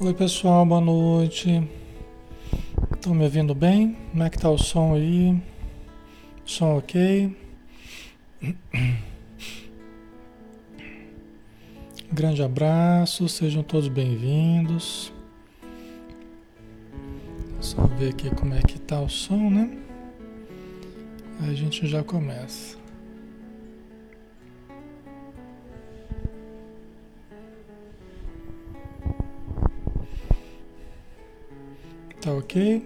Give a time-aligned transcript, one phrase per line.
[0.00, 1.68] Oi pessoal, boa noite.
[2.94, 3.96] Estão me ouvindo bem?
[4.12, 5.36] Como é que tá o som aí?
[6.44, 7.36] Som ok?
[12.12, 15.12] Grande abraço, sejam todos bem-vindos.
[17.60, 19.76] Só ver aqui como é que tá o som, né?
[21.40, 22.77] Aí a gente já começa.
[32.28, 32.82] Tá ok?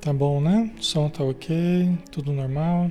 [0.00, 0.72] Tá bom, né?
[0.78, 2.88] O som tá ok, tudo normal.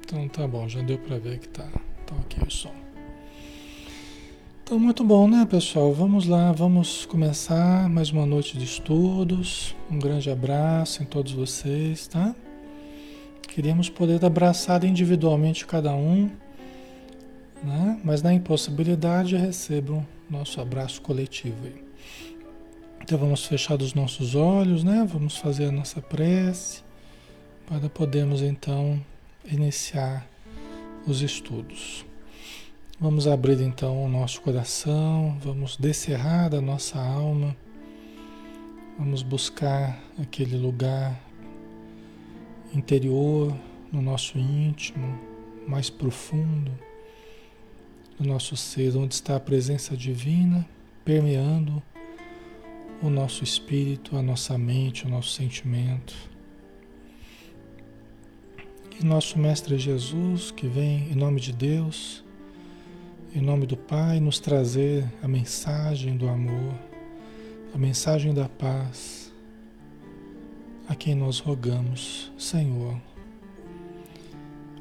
[0.00, 1.66] Então tá bom, já deu para ver que tá,
[2.04, 2.74] tá ok o som.
[4.62, 5.94] Então muito bom, né, pessoal?
[5.94, 9.74] Vamos lá, vamos começar mais uma noite de estudos.
[9.90, 12.36] Um grande abraço em todos vocês, tá?
[13.56, 16.30] Queríamos poder abraçar individualmente cada um,
[17.64, 17.98] né?
[18.04, 21.56] mas na impossibilidade recebam nosso abraço coletivo.
[23.00, 25.08] Então vamos fechar os nossos olhos, né?
[25.10, 26.82] Vamos fazer a nossa prece
[27.66, 29.02] para podermos então
[29.50, 30.28] iniciar
[31.06, 32.04] os estudos.
[33.00, 37.56] Vamos abrir então o nosso coração, vamos descerrar da nossa alma,
[38.98, 41.25] vamos buscar aquele lugar
[42.76, 43.56] interior,
[43.90, 45.18] no nosso íntimo,
[45.66, 46.70] mais profundo,
[48.18, 50.66] no nosso ser, onde está a presença divina
[51.04, 51.82] permeando
[53.02, 56.14] o nosso espírito, a nossa mente, o nosso sentimento.
[58.98, 62.24] E nosso Mestre Jesus, que vem em nome de Deus,
[63.34, 66.74] em nome do Pai, nos trazer a mensagem do amor,
[67.74, 69.25] a mensagem da paz
[70.88, 73.00] a quem nós rogamos, Senhor.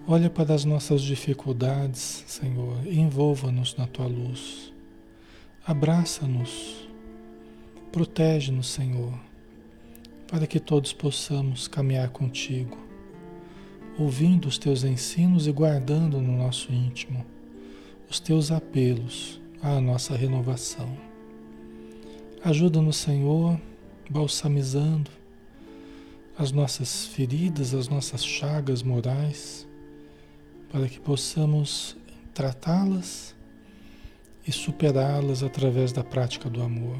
[0.07, 4.71] Olha para as nossas dificuldades, Senhor, envolva-nos na tua luz.
[5.65, 6.87] Abraça-nos,
[7.91, 9.13] protege-nos, Senhor,
[10.27, 12.77] para que todos possamos caminhar contigo,
[13.97, 17.25] ouvindo os teus ensinos e guardando no nosso íntimo
[18.07, 20.95] os teus apelos à nossa renovação.
[22.43, 23.59] Ajuda-nos, Senhor,
[24.07, 25.09] balsamizando
[26.37, 29.67] as nossas feridas, as nossas chagas morais,
[30.71, 31.95] para que possamos
[32.33, 33.33] tratá-las
[34.45, 36.97] e superá-las através da prática do amor.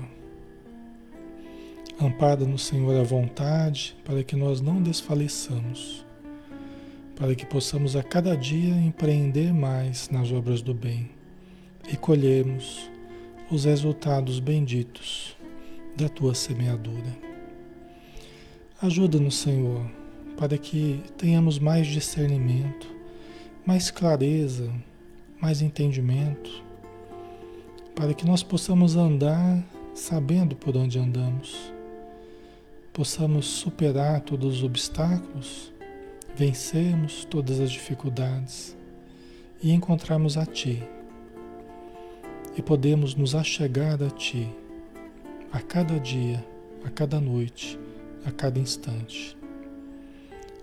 [2.00, 6.06] Ampara-nos, Senhor, a vontade para que nós não desfaleçamos,
[7.16, 11.10] para que possamos a cada dia empreender mais nas obras do bem
[11.92, 12.90] e colhermos
[13.52, 15.38] os resultados benditos
[15.96, 17.35] da tua semeadura.
[18.82, 19.90] Ajuda-nos, Senhor,
[20.36, 22.86] para que tenhamos mais discernimento,
[23.66, 24.70] mais clareza,
[25.42, 26.62] mais entendimento,
[27.96, 29.64] para que nós possamos andar
[29.94, 31.74] sabendo por onde andamos,
[32.92, 35.72] possamos superar todos os obstáculos,
[36.36, 38.76] vencermos todas as dificuldades
[39.64, 40.84] e encontrarmos a Ti.
[42.58, 44.50] E podemos nos achegar a Ti
[45.50, 46.46] a cada dia,
[46.84, 47.80] a cada noite
[48.26, 49.38] a cada instante.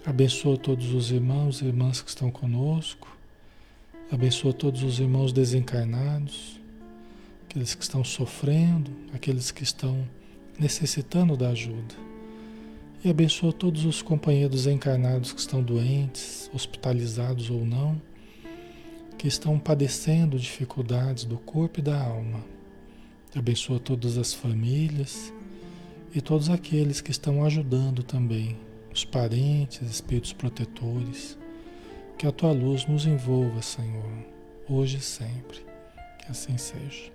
[0.04, 3.16] Abençoa todos os irmãos e irmãs que estão conosco.
[4.10, 6.60] Abençoa todos os irmãos desencarnados,
[7.44, 10.06] aqueles que estão sofrendo, aqueles que estão
[10.58, 11.94] necessitando da ajuda.
[13.04, 18.00] E abençoa todos os companheiros encarnados que estão doentes, hospitalizados ou não,
[19.16, 22.44] que estão padecendo dificuldades do corpo e da alma.
[23.34, 25.32] Abençoa todas as famílias
[26.14, 28.56] e todos aqueles que estão ajudando também,
[28.92, 31.38] os parentes, espíritos protetores.
[32.18, 34.12] Que a tua luz nos envolva, Senhor,
[34.68, 35.58] hoje e sempre.
[36.18, 37.10] Que assim seja.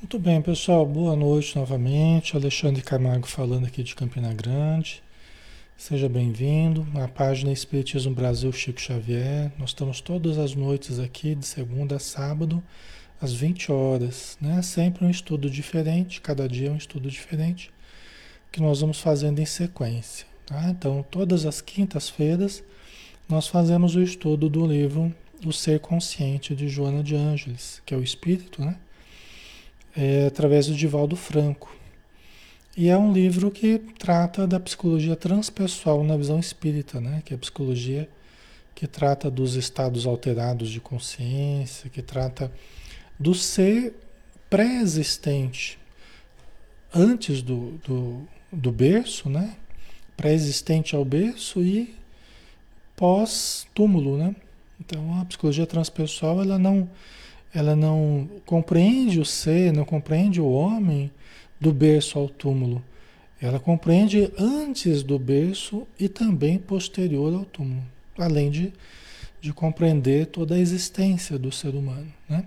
[0.00, 0.86] Muito bem, pessoal.
[0.86, 2.36] Boa noite novamente.
[2.36, 5.02] Alexandre Camargo falando aqui de Campina Grande.
[5.78, 9.52] Seja bem-vindo à página Espiritismo Brasil Chico Xavier.
[9.56, 12.60] Nós estamos todas as noites aqui, de segunda a sábado,
[13.22, 14.36] às 20 horas.
[14.40, 14.60] Né?
[14.60, 17.70] Sempre um estudo diferente, cada dia um estudo diferente,
[18.50, 20.26] que nós vamos fazendo em sequência.
[20.44, 20.68] Tá?
[20.68, 22.60] Então, todas as quintas-feiras,
[23.28, 25.14] nós fazemos o estudo do livro
[25.46, 28.76] O Ser Consciente, de Joana de Ângeles, que é o Espírito, né?
[29.96, 31.77] É, através do Divaldo Franco.
[32.80, 37.22] E é um livro que trata da psicologia transpessoal na visão espírita, né?
[37.24, 38.08] que é a psicologia
[38.72, 42.52] que trata dos estados alterados de consciência, que trata
[43.18, 43.96] do ser
[44.48, 45.76] pré-existente
[46.94, 48.22] antes do, do,
[48.52, 49.56] do berço, né?
[50.16, 51.96] pré-existente ao berço e
[52.94, 54.16] pós-túmulo.
[54.16, 54.36] Né?
[54.78, 56.88] Então a psicologia transpessoal ela não,
[57.52, 61.10] ela não compreende o ser, não compreende o homem
[61.60, 62.82] do berço ao túmulo.
[63.40, 67.84] Ela compreende antes do berço e também posterior ao túmulo,
[68.18, 68.72] além de,
[69.40, 72.12] de compreender toda a existência do ser humano.
[72.28, 72.44] Né?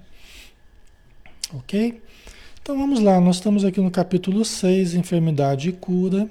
[1.53, 2.01] Ok?
[2.61, 6.29] Então vamos lá, nós estamos aqui no capítulo 6, Enfermidade e Cura.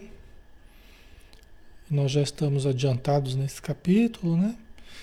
[1.91, 4.55] Nós já estamos adiantados nesse capítulo, né?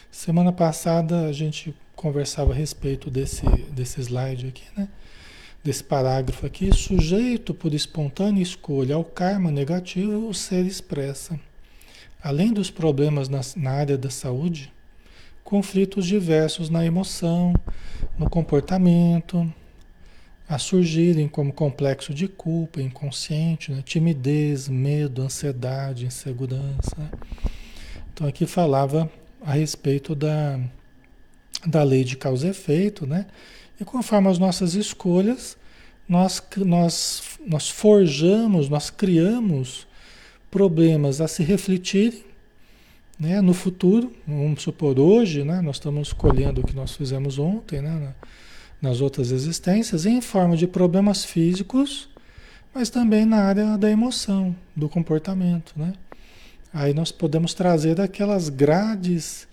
[0.09, 4.87] Semana passada a gente conversava a respeito desse, desse slide aqui, né?
[5.67, 11.37] Desse parágrafo aqui, sujeito por espontânea escolha ao karma negativo, o ser expressa,
[12.23, 14.71] além dos problemas na, na área da saúde,
[15.43, 17.53] conflitos diversos na emoção,
[18.17, 19.53] no comportamento,
[20.47, 23.83] a surgirem como complexo de culpa, inconsciente, né?
[23.83, 26.95] timidez, medo, ansiedade, insegurança.
[26.97, 27.09] Né?
[28.13, 30.57] Então aqui falava a respeito da,
[31.65, 33.25] da lei de causa e efeito, né?
[33.79, 35.56] E conforme as nossas escolhas,
[36.07, 39.85] nós, nós, nós forjamos, nós criamos
[40.49, 42.23] problemas a se refletirem
[43.19, 44.13] né, no futuro.
[44.25, 48.13] Vamos supor, hoje, né, nós estamos escolhendo o que nós fizemos ontem, né,
[48.81, 52.07] nas outras existências, em forma de problemas físicos,
[52.73, 55.73] mas também na área da emoção, do comportamento.
[55.75, 55.93] Né?
[56.71, 59.47] Aí nós podemos trazer daquelas grades,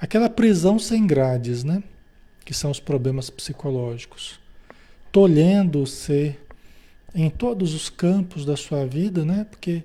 [0.00, 1.82] aquela prisão sem grades, né?
[2.44, 4.39] que são os problemas psicológicos,
[5.12, 6.38] tolhendo ser
[7.14, 9.46] em todos os campos da sua vida, né?
[9.50, 9.82] Porque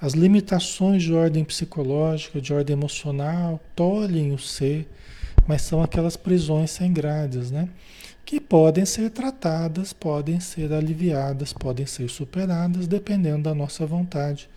[0.00, 4.88] as limitações de ordem psicológica, de ordem emocional, tolhem o ser,
[5.46, 7.68] mas são aquelas prisões sem grades, né?
[8.24, 14.48] Que podem ser tratadas, podem ser aliviadas, podem ser superadas, dependendo da nossa vontade,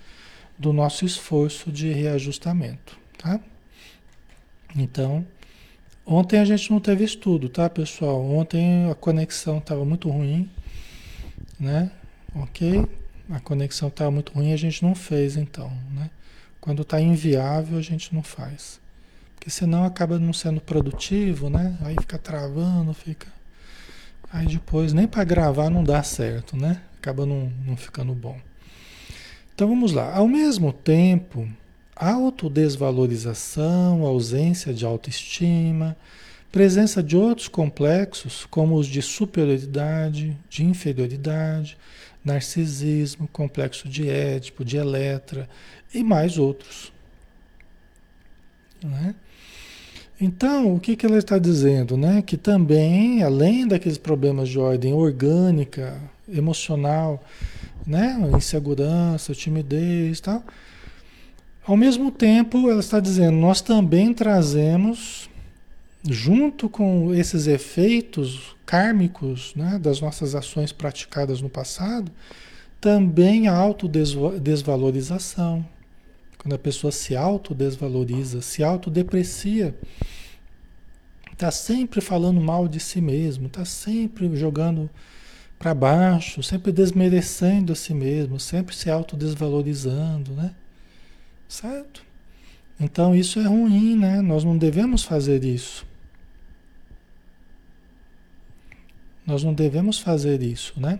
[0.57, 3.39] do nosso esforço de reajustamento, tá?
[4.75, 5.25] Então,
[6.07, 8.23] Ontem a gente não teve estudo, tá, pessoal?
[8.23, 10.47] Ontem a conexão estava muito ruim,
[11.59, 11.89] né?
[12.35, 12.85] Ok?
[13.27, 16.11] A conexão estava muito ruim, a gente não fez então, né?
[16.61, 18.79] Quando está inviável, a gente não faz.
[19.33, 21.75] Porque senão acaba não sendo produtivo, né?
[21.81, 23.27] Aí fica travando, fica.
[24.31, 26.81] Aí depois nem para gravar não dá certo, né?
[26.99, 28.37] Acaba não, não ficando bom.
[29.55, 30.15] Então vamos lá.
[30.15, 31.49] Ao mesmo tempo
[31.95, 35.95] autodesvalorização, ausência de autoestima,
[36.51, 41.77] presença de outros complexos, como os de superioridade, de inferioridade,
[42.23, 45.47] narcisismo, complexo de Édipo, de Eletra
[45.93, 46.91] e mais outros.
[48.83, 49.15] Né?
[50.19, 51.97] Então, o que, que ela está dizendo?
[51.97, 52.21] Né?
[52.21, 57.23] Que também, além daqueles problemas de ordem orgânica, emocional,
[57.85, 58.17] né?
[58.35, 60.43] insegurança, timidez e tal,
[61.65, 65.27] ao mesmo tempo, ela está dizendo, nós também trazemos,
[66.07, 72.11] junto com esses efeitos kármicos né, das nossas ações praticadas no passado,
[72.79, 75.65] também a autodesvalorização.
[76.37, 79.75] Quando a pessoa se autodesvaloriza, se autodeprecia,
[81.33, 84.87] está sempre falando mal de si mesmo, está sempre jogando
[85.57, 90.53] para baixo, sempre desmerecendo a si mesmo, sempre se autodesvalorizando, né?
[91.47, 92.03] Certo?
[92.79, 94.21] Então isso é ruim, né?
[94.21, 95.85] Nós não devemos fazer isso.
[99.25, 100.99] Nós não devemos fazer isso, né?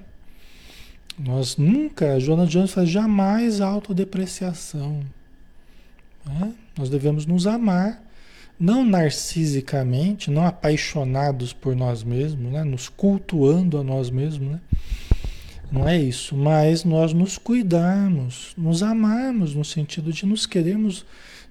[1.17, 5.01] Nós nunca, Joana Jones faz jamais autodepreciação.
[6.25, 6.53] Né?
[6.77, 8.03] Nós devemos nos amar,
[8.59, 12.63] não narcisicamente, não apaixonados por nós mesmos, né?
[12.63, 14.49] nos cultuando a nós mesmos.
[14.49, 14.59] Né?
[15.71, 21.05] Não é isso, mas nós nos cuidarmos, nos amarmos no sentido de nos queremos,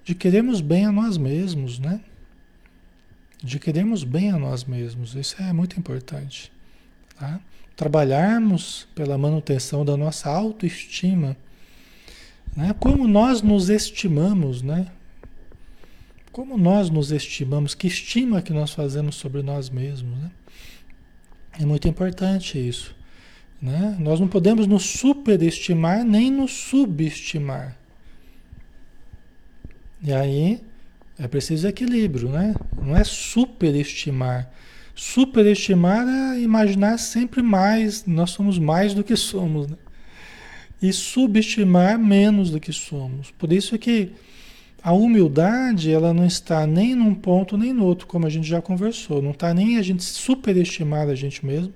[0.04, 2.00] de queremos bem a nós mesmos, né?
[3.42, 5.14] De queremos bem a nós mesmos.
[5.14, 6.50] Isso é muito importante.
[7.18, 7.40] Tá?
[7.76, 11.37] Trabalharmos pela manutenção da nossa autoestima.
[12.56, 12.75] Né?
[12.78, 14.87] Como nós nos estimamos, né?
[16.30, 20.30] Como nós nos estimamos, que estima que nós fazemos sobre nós mesmos, né?
[21.61, 22.94] É muito importante isso.
[23.64, 23.97] Né?
[23.99, 27.75] Nós não podemos nos superestimar nem nos subestimar.
[30.02, 30.61] E aí
[31.18, 32.54] é preciso equilíbrio, né?
[32.78, 34.50] Não é superestimar.
[34.94, 39.66] Superestimar é imaginar sempre mais, nós somos mais do que somos.
[39.66, 39.78] Né?
[40.83, 43.30] E subestimar menos do que somos.
[43.30, 44.12] Por isso é que
[44.83, 48.61] a humildade ela não está nem num ponto nem no outro, como a gente já
[48.61, 49.23] conversou.
[49.23, 51.73] Não está nem a gente superestimar a gente mesmo,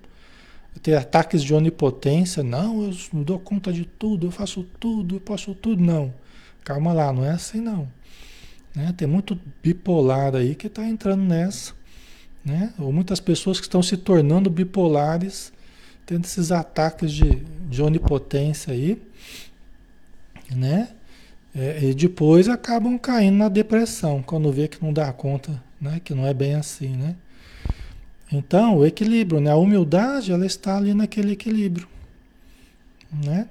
[0.79, 2.43] ter ataques de onipotência.
[2.43, 5.83] Não, eu dou conta de tudo, eu faço tudo, eu posso tudo.
[5.83, 6.13] Não.
[6.65, 7.89] Calma lá, não é assim não.
[8.75, 8.95] Né?
[8.97, 11.79] Tem muito bipolar aí que está entrando nessa
[12.49, 12.73] né?
[12.79, 15.53] Ou muitas pessoas que estão se tornando bipolares,
[16.07, 19.01] tendo esses ataques de, de onipotência aí,
[20.51, 20.89] né?
[21.55, 26.01] É, e depois acabam caindo na depressão, quando vê que não dá conta, né?
[26.03, 27.17] Que não é bem assim, né?
[28.31, 29.51] Então, o equilíbrio, né?
[29.51, 31.89] A humildade, ela está ali naquele equilíbrio,
[33.25, 33.49] né?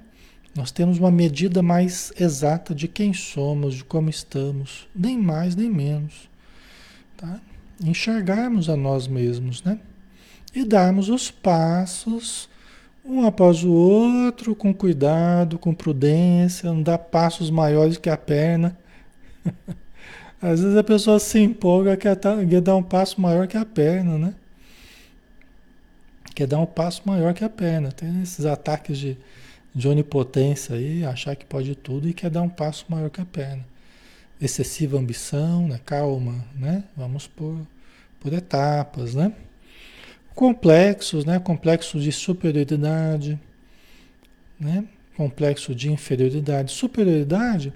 [0.54, 5.70] Nós temos uma medida mais exata de quem somos, de como estamos, nem mais nem
[5.70, 6.28] menos,
[7.16, 7.40] tá?
[7.84, 9.78] enxergarmos a nós mesmos, né?
[10.54, 12.48] E darmos os passos
[13.04, 18.76] um após o outro, com cuidado, com prudência, não dar passos maiores que a perna.
[20.42, 22.16] Às vezes a pessoa se empolga quer,
[22.60, 24.34] dar um passo maior que a perna, né?
[26.38, 27.90] Quer dar um passo maior que a perna.
[27.90, 29.16] Tem esses ataques de,
[29.74, 33.24] de onipotência aí, achar que pode tudo e quer dar um passo maior que a
[33.24, 33.66] perna
[34.40, 35.80] excessiva ambição, né?
[35.84, 36.84] calma, né?
[36.96, 37.58] Vamos por,
[38.20, 39.32] por etapas, né?
[40.32, 41.40] Complexos, né?
[41.40, 43.36] Complexo de superioridade,
[44.60, 44.84] né?
[45.16, 46.70] Complexo de inferioridade.
[46.70, 47.72] Superioridade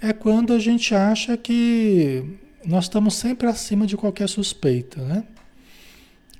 [0.00, 5.24] é quando a gente acha que nós estamos sempre acima de qualquer suspeita, né?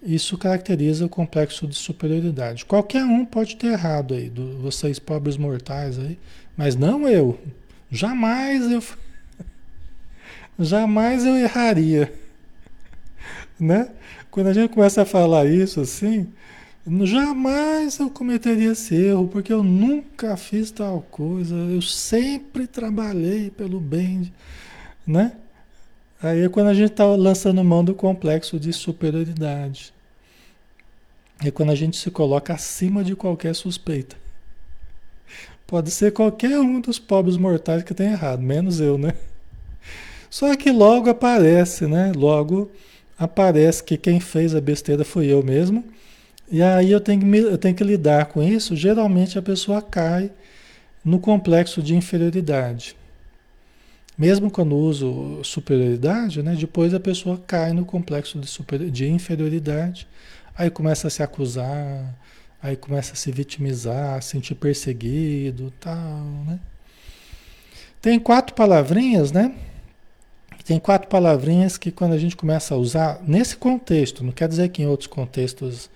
[0.02, 2.64] Isso caracteriza o complexo de superioridade.
[2.64, 6.18] Qualquer um pode ter errado aí, do, vocês pobres mortais aí,
[6.56, 7.38] mas não eu.
[7.90, 8.82] Jamais eu
[10.58, 12.12] Jamais eu erraria.
[13.58, 13.90] Né?
[14.30, 16.26] Quando a gente começa a falar isso assim,
[17.04, 23.78] jamais eu cometeria esse erro, porque eu nunca fiz tal coisa, eu sempre trabalhei pelo
[23.78, 24.32] bem,
[25.06, 25.32] né?
[26.22, 29.92] Aí é quando a gente está lançando mão do complexo de superioridade.
[31.42, 34.16] É quando a gente se coloca acima de qualquer suspeita.
[35.66, 39.14] Pode ser qualquer um dos pobres mortais que tenha errado, menos eu, né?
[40.28, 42.12] Só que logo aparece, né?
[42.14, 42.70] Logo
[43.18, 45.84] aparece que quem fez a besteira foi eu mesmo.
[46.50, 48.76] E aí eu tenho, que, eu tenho que lidar com isso.
[48.76, 50.30] Geralmente a pessoa cai
[51.02, 52.96] no complexo de inferioridade.
[54.20, 56.54] Mesmo quando uso superioridade, né?
[56.54, 60.06] Depois a pessoa cai no complexo de, super, de inferioridade.
[60.54, 62.14] Aí começa a se acusar,
[62.62, 66.60] aí começa a se vitimizar, a sentir perseguido, tal, né?
[68.02, 69.54] Tem quatro palavrinhas, né?
[70.66, 74.68] Tem quatro palavrinhas que quando a gente começa a usar, nesse contexto, não quer dizer
[74.68, 75.88] que em outros contextos,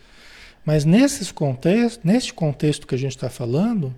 [0.65, 3.95] mas nesses contextos, neste contexto que a gente está falando,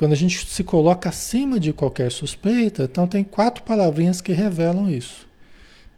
[0.00, 4.88] quando a gente se coloca acima de qualquer suspeita, então tem quatro palavrinhas que revelam
[4.88, 5.28] isso.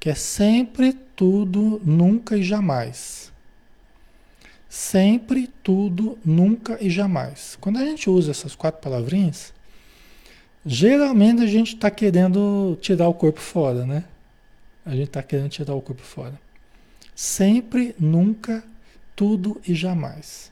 [0.01, 3.31] Que é sempre, tudo, nunca e jamais.
[4.69, 7.57] Sempre, tudo, nunca e jamais.
[7.61, 9.55] Quando a gente usa essas quatro palavrinhas,
[10.67, 14.05] Geralmente a gente está querendo tirar o corpo fora, né?
[14.85, 16.41] A gente está querendo tirar o corpo fora.
[17.15, 18.65] Sempre, nunca,
[19.15, 20.52] tudo e jamais.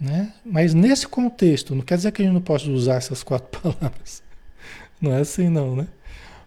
[0.00, 0.32] Né?
[0.44, 4.22] Mas nesse contexto, não quer dizer que a gente não possa usar essas quatro palavras.
[5.00, 5.88] Não é assim não, né?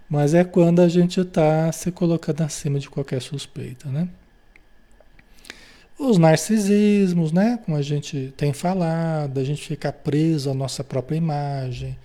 [0.10, 4.10] Mas é quando a gente está se colocando acima de qualquer suspeita, né?
[5.98, 7.60] Os narcisismos, né?
[7.63, 11.98] Como a gente tem falado, a gente fica preso à nossa própria imagem,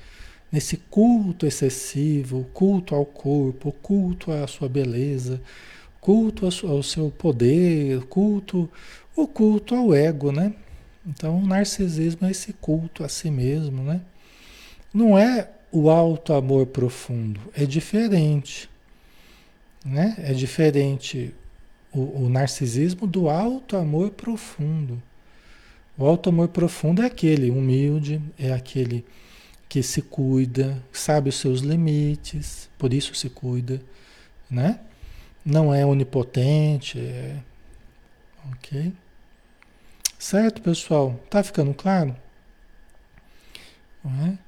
[0.52, 5.40] nesse culto excessivo, culto ao corpo, culto à sua beleza,
[6.00, 8.70] culto ao seu poder, culto,
[9.16, 10.52] o culto ao ego, né?
[11.06, 14.00] Então, o narcisismo é esse culto a si mesmo, né?
[14.92, 18.68] Não é o alto amor profundo, é diferente,
[19.84, 20.16] né?
[20.18, 21.34] É diferente
[21.92, 25.00] o, o narcisismo do alto amor profundo.
[25.96, 29.04] O alto amor profundo é aquele humilde, é aquele
[29.68, 33.80] que se cuida, sabe os seus limites, por isso se cuida,
[34.50, 34.80] né?
[35.44, 37.36] Não é onipotente, é...
[38.52, 38.92] ok?
[40.18, 41.18] Certo, pessoal?
[41.30, 42.16] Tá ficando claro?
[44.04, 44.38] É?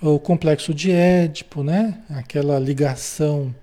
[0.00, 2.02] O complexo de Édipo, né?
[2.10, 3.54] Aquela ligação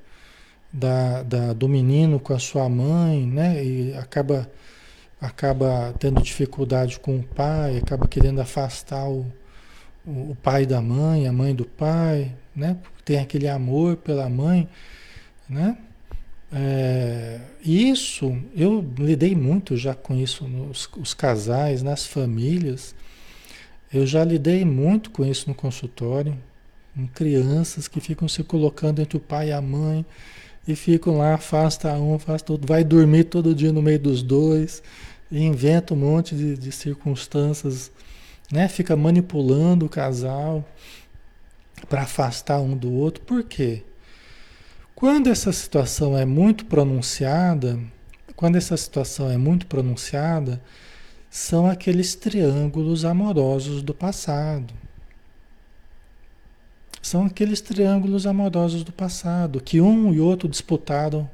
[0.71, 3.63] da, da, do menino com a sua mãe, né?
[3.63, 4.49] E acaba
[5.21, 9.25] acaba tendo dificuldade com o pai, acaba querendo afastar o,
[10.05, 12.77] o, pai da mãe, a mãe do pai, né?
[13.05, 14.67] Tem aquele amor pela mãe,
[15.47, 15.77] né?
[16.55, 22.93] É, isso, eu lidei muito já com isso nos os casais, nas famílias.
[23.91, 26.37] Eu já lidei muito com isso no consultório,
[27.13, 30.05] crianças que ficam se colocando entre o pai e a mãe
[30.67, 34.81] e ficam lá, afasta um, afasta outro, vai dormir todo dia no meio dos dois,
[35.31, 37.91] e inventa um monte de, de circunstâncias,
[38.51, 38.67] né?
[38.67, 40.63] Fica manipulando o casal
[41.89, 43.23] para afastar um do outro.
[43.23, 43.83] Por quê?
[45.03, 47.77] Quando essa situação é muito pronunciada,
[48.37, 50.61] quando essa situação é muito pronunciada,
[51.29, 54.73] são aqueles triângulos amorosos do passado.
[57.01, 61.29] São aqueles triângulos amorosos do passado, que um e outro disputaram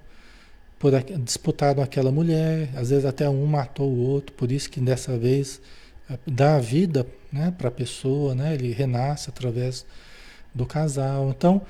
[0.80, 0.92] por
[1.24, 5.62] disputaram aquela mulher, às vezes até um matou o outro, por isso que dessa vez
[6.10, 9.86] eh, dá a vida né, para a pessoa, né, ele renasce através
[10.56, 11.30] do casal.
[11.30, 11.62] Então,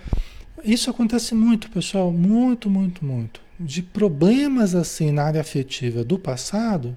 [0.64, 3.42] isso acontece muito, pessoal, muito, muito, muito.
[3.60, 6.96] De problemas assim na área afetiva do passado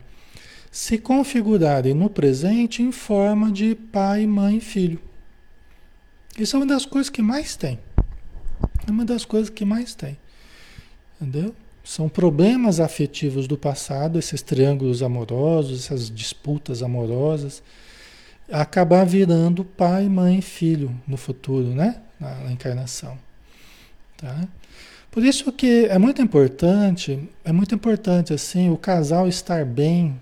[0.70, 4.98] se configurarem no presente em forma de pai, mãe e filho.
[6.38, 7.78] Isso é uma das coisas que mais tem.
[8.86, 10.16] É uma das coisas que mais tem.
[11.20, 11.54] Entendeu?
[11.84, 17.62] São problemas afetivos do passado, esses triângulos amorosos, essas disputas amorosas,
[18.50, 22.00] acabar virando pai, mãe e filho no futuro, né?
[22.18, 23.18] Na, na encarnação.
[24.22, 24.48] Tá?
[25.10, 30.18] Por isso que é muito importante, é muito importante assim, o casal estar bem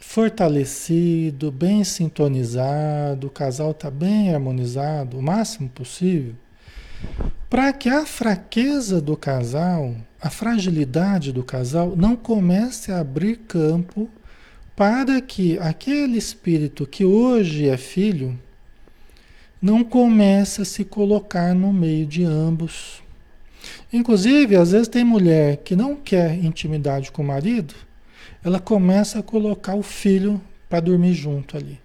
[0.00, 6.34] fortalecido, bem sintonizado, o casal está bem harmonizado, o máximo possível
[7.48, 14.08] para que a fraqueza do casal, a fragilidade do casal, não comece a abrir campo
[14.74, 18.38] para que aquele espírito que hoje é filho
[19.66, 23.02] não comece a se colocar no meio de ambos.
[23.92, 27.74] Inclusive, às vezes tem mulher que não quer intimidade com o marido,
[28.44, 31.80] ela começa a colocar o filho para dormir junto ali.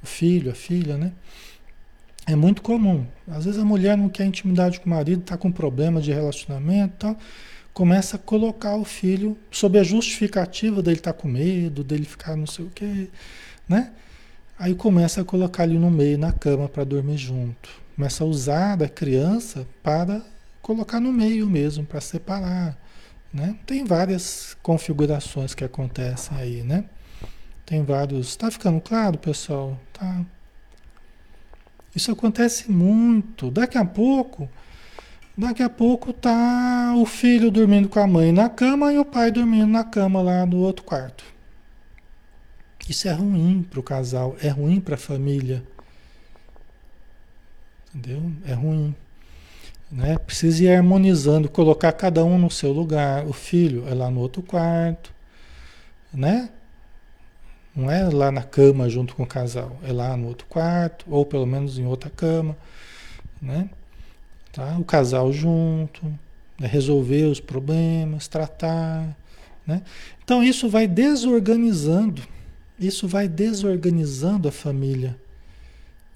[0.00, 1.12] O filho, a filha, né?
[2.24, 3.04] É muito comum.
[3.26, 6.94] Às vezes a mulher não quer intimidade com o marido, está com problema de relacionamento
[7.00, 7.18] tal.
[7.74, 12.36] Começa a colocar o filho sob a justificativa dele estar tá com medo, dele ficar
[12.36, 13.08] não sei o quê,
[13.68, 13.90] né?
[14.62, 17.68] Aí começa a colocar ele no meio, na cama, para dormir junto.
[17.96, 20.22] Começa a usar da criança para
[20.62, 22.78] colocar no meio mesmo, para separar.
[23.34, 23.56] Né?
[23.66, 26.84] Tem várias configurações que acontecem aí, né?
[27.66, 28.28] Tem vários.
[28.28, 29.76] Está ficando claro, pessoal?
[29.92, 30.24] Tá.
[31.92, 33.50] Isso acontece muito.
[33.50, 34.48] Daqui a pouco,
[35.36, 39.32] daqui a pouco tá o filho dormindo com a mãe na cama e o pai
[39.32, 41.32] dormindo na cama lá no outro quarto.
[42.88, 45.62] Isso é ruim para o casal, é ruim para a família.
[47.94, 48.32] Entendeu?
[48.46, 48.94] É ruim.
[49.90, 50.16] Né?
[50.18, 53.26] Precisa ir harmonizando, colocar cada um no seu lugar.
[53.26, 55.12] O filho é lá no outro quarto,
[56.12, 56.48] né?
[57.74, 61.24] Não é lá na cama junto com o casal, é lá no outro quarto, ou
[61.24, 62.56] pelo menos em outra cama,
[63.40, 63.70] né?
[64.52, 64.76] Tá?
[64.78, 66.04] O casal junto,
[66.58, 66.66] né?
[66.66, 69.16] resolver os problemas, tratar,
[69.66, 69.82] né?
[70.22, 72.22] Então isso vai desorganizando,
[72.82, 75.16] isso vai desorganizando a família,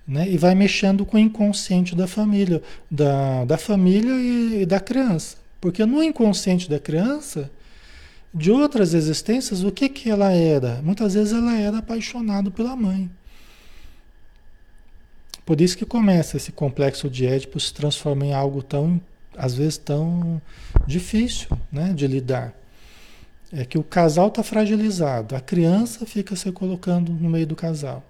[0.06, 0.28] né?
[0.28, 5.36] E vai mexendo com o inconsciente da família, da, da família e, e da criança.
[5.60, 7.50] Porque no inconsciente da criança,
[8.32, 10.80] de outras existências, o que, que ela era?
[10.82, 13.10] Muitas vezes ela era apaixonada pela mãe.
[15.44, 19.00] Por isso que começa esse complexo de Édipo se transforma em algo tão,
[19.36, 20.42] às vezes, tão
[20.86, 22.52] difícil né, de lidar.
[23.52, 28.04] É que o casal está fragilizado, a criança fica se colocando no meio do casal.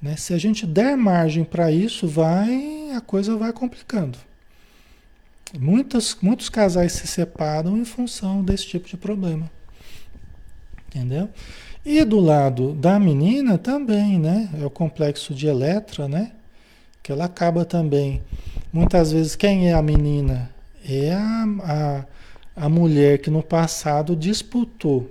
[0.00, 0.16] Né?
[0.16, 4.18] Se a gente der margem para isso, vai a coisa vai complicando.
[5.58, 9.50] Muitos, muitos casais se separam em função desse tipo de problema.
[10.88, 11.28] Entendeu?
[11.84, 14.48] E do lado da menina também, né?
[14.60, 16.32] É o complexo de Eletra, né?
[17.02, 18.22] Que ela acaba também.
[18.72, 20.50] Muitas vezes, quem é a menina?
[20.88, 22.04] É a, a,
[22.54, 25.10] a mulher que no passado disputou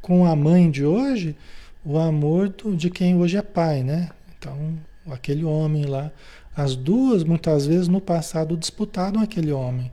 [0.00, 1.36] com a mãe de hoje
[1.84, 4.10] o amor de quem hoje é pai, né?
[4.38, 4.78] Então,
[5.10, 6.12] aquele homem lá.
[6.54, 9.90] As duas, muitas vezes, no passado disputaram aquele homem.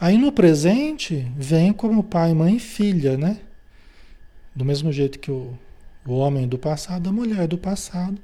[0.00, 3.38] Aí no presente, vem como pai, mãe e filha, né?
[4.54, 5.58] Do mesmo jeito que o,
[6.14, 8.18] o homem do passado, a mulher do passado.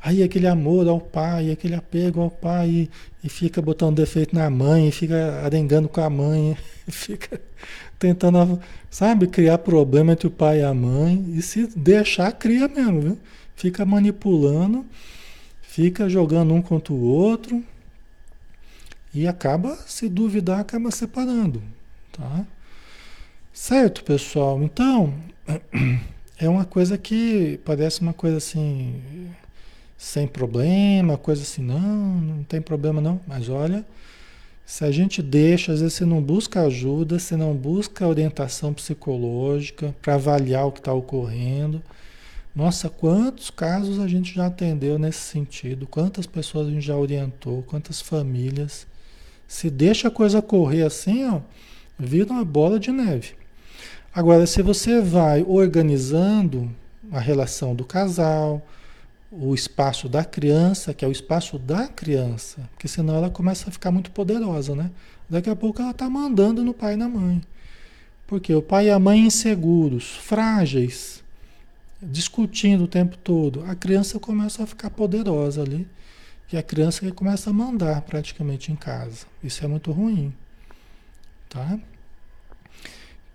[0.00, 2.90] Aí aquele amor ao pai, aquele apego ao pai, e,
[3.24, 6.56] e fica botando defeito na mãe, fica arengando com a mãe,
[6.88, 7.40] fica
[7.98, 11.24] tentando, sabe, criar problema entre o pai e a mãe.
[11.34, 13.18] E se deixar, cria mesmo, viu?
[13.56, 14.86] Fica manipulando,
[15.62, 17.64] fica jogando um contra o outro.
[19.12, 21.60] E acaba, se duvidar, acaba separando.
[22.12, 22.46] Tá?
[23.52, 24.62] Certo, pessoal?
[24.62, 25.12] Então,
[26.38, 29.02] é uma coisa que parece uma coisa assim,
[29.96, 33.20] sem problema, coisa assim, não, não tem problema não.
[33.26, 33.84] Mas olha,
[34.64, 39.94] se a gente deixa, às vezes você não busca ajuda, você não busca orientação psicológica
[40.00, 41.82] para avaliar o que está ocorrendo.
[42.54, 47.62] Nossa, quantos casos a gente já atendeu nesse sentido, quantas pessoas a gente já orientou,
[47.64, 48.86] quantas famílias.
[49.46, 51.40] Se deixa a coisa correr assim, ó,
[51.98, 53.34] vira uma bola de neve.
[54.18, 56.68] Agora, se você vai organizando
[57.12, 58.60] a relação do casal,
[59.30, 63.72] o espaço da criança, que é o espaço da criança, porque senão ela começa a
[63.72, 64.90] ficar muito poderosa, né?
[65.30, 67.40] Daqui a pouco ela está mandando no pai e na mãe.
[68.26, 71.22] Porque o pai e a mãe inseguros, frágeis,
[72.02, 75.86] discutindo o tempo todo, a criança começa a ficar poderosa ali.
[76.52, 79.26] E a criança começa a mandar praticamente em casa.
[79.44, 80.34] Isso é muito ruim.
[81.48, 81.78] Tá?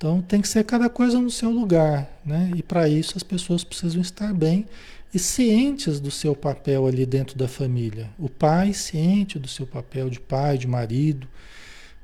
[0.04, 2.52] Então tem que ser cada coisa no seu lugar, né?
[2.58, 4.68] E para isso as pessoas precisam estar bem
[5.14, 8.10] e cientes do seu papel ali dentro da família.
[8.20, 11.26] O pai ciente do seu papel de pai, de marido,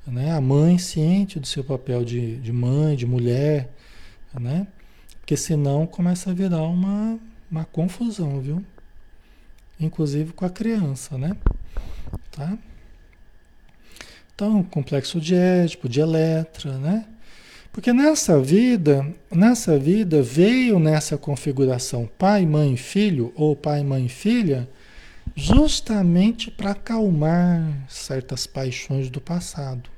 [0.07, 0.31] né?
[0.31, 3.69] a mãe ciente do seu papel de, de mãe, de mulher,
[4.33, 4.65] né?
[5.19, 7.19] Porque senão começa a virar uma,
[7.51, 8.63] uma confusão, viu?
[9.77, 11.35] Inclusive com a criança, né?
[12.31, 12.57] Tá?
[14.33, 17.05] Então, complexo de Édipo, de Eletra, né?
[17.71, 24.67] Porque nessa vida, nessa vida veio nessa configuração pai, mãe, filho ou pai, mãe, filha,
[25.35, 29.89] justamente para acalmar certas paixões do passado,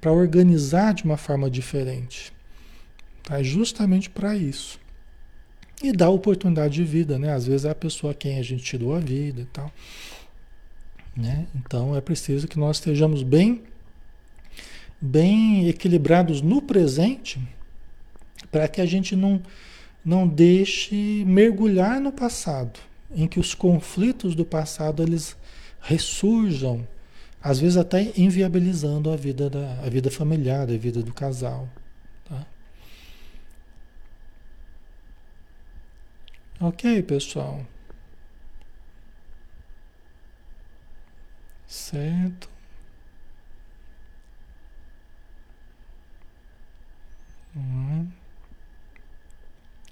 [0.00, 2.32] para organizar de uma forma diferente.
[3.24, 3.42] Tá?
[3.42, 4.78] Justamente para isso.
[5.82, 7.32] E dar oportunidade de vida, né?
[7.32, 9.70] Às vezes é a pessoa a quem a gente tirou a vida e tal.
[11.16, 11.46] Né?
[11.54, 13.62] Então é preciso que nós estejamos bem
[15.04, 17.38] bem equilibrados no presente,
[18.50, 19.42] para que a gente não,
[20.02, 22.80] não deixe mergulhar no passado,
[23.14, 25.36] em que os conflitos do passado eles
[25.80, 26.88] ressurjam,
[27.42, 31.68] às vezes até inviabilizando a vida, da, a vida familiar, a vida do casal.
[32.24, 32.46] Tá?
[36.60, 37.60] Ok, pessoal.
[41.66, 42.53] Certo.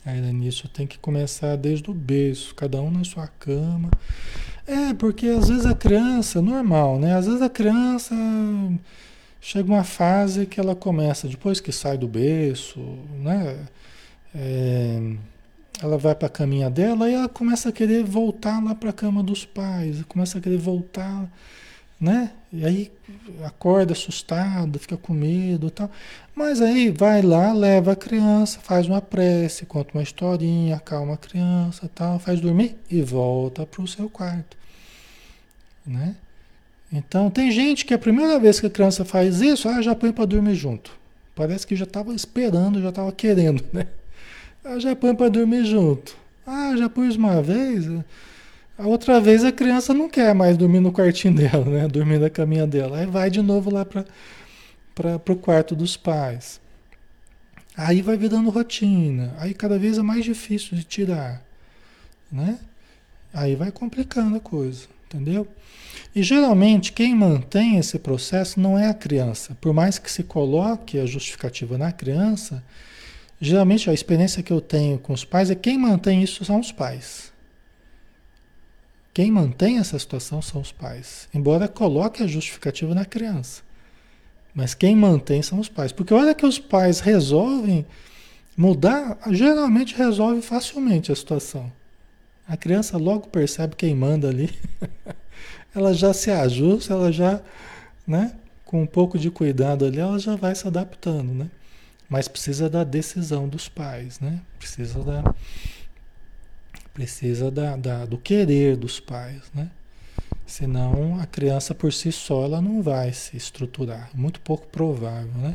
[0.04, 3.90] Aí nisso tem que começar desde o berço, cada um na sua cama.
[4.66, 7.14] É, porque às vezes a criança, normal, né?
[7.14, 8.14] Às vezes a criança
[9.40, 12.80] chega uma fase que ela começa, depois que sai do berço,
[13.20, 13.66] né?
[14.34, 15.14] É,
[15.82, 18.92] ela vai para a caminha dela e ela começa a querer voltar lá para a
[18.92, 21.28] cama dos pais, começa a querer voltar
[22.02, 22.32] né?
[22.52, 22.92] E aí
[23.44, 25.88] acorda assustado, fica com medo e tal.
[26.34, 31.16] Mas aí vai lá, leva a criança, faz uma prece, conta uma historinha, acalma a
[31.16, 34.56] criança tal, faz dormir e volta para o seu quarto.
[35.86, 36.16] Né?
[36.92, 40.10] Então tem gente que a primeira vez que a criança faz isso, ah, já põe
[40.10, 40.90] para dormir junto.
[41.36, 43.86] Parece que já estava esperando, já estava querendo, né?
[44.64, 46.16] Ah, já põe para dormir junto.
[46.46, 47.86] Ah, já pus uma vez.
[48.82, 51.86] A outra vez a criança não quer mais dormir no quartinho dela, né?
[51.86, 52.98] Dormir na caminha dela.
[52.98, 54.04] Aí vai de novo lá para
[55.32, 56.60] o quarto dos pais.
[57.76, 59.36] Aí vai virando rotina.
[59.38, 61.44] Aí cada vez é mais difícil de tirar,
[62.30, 62.58] né?
[63.32, 65.46] Aí vai complicando a coisa, entendeu?
[66.12, 69.56] E geralmente quem mantém esse processo não é a criança.
[69.60, 72.60] Por mais que se coloque a justificativa na criança,
[73.40, 76.72] geralmente a experiência que eu tenho com os pais é quem mantém isso são os
[76.72, 77.31] pais.
[79.14, 81.28] Quem mantém essa situação são os pais.
[81.34, 83.62] Embora coloque a justificativa na criança.
[84.54, 85.92] Mas quem mantém são os pais.
[85.92, 87.86] Porque olha que os pais resolvem
[88.56, 91.70] mudar, geralmente resolve facilmente a situação.
[92.46, 94.50] A criança logo percebe quem manda ali.
[95.74, 97.40] ela já se ajusta, ela já,
[98.06, 101.50] né, com um pouco de cuidado ali, ela já vai se adaptando, né?
[102.08, 104.40] Mas precisa da decisão dos pais, né?
[104.58, 105.34] Precisa da
[106.92, 109.70] precisa da, da, do querer dos pais, né?
[110.46, 115.54] Senão a criança por si só ela não vai se estruturar, muito pouco provável, né?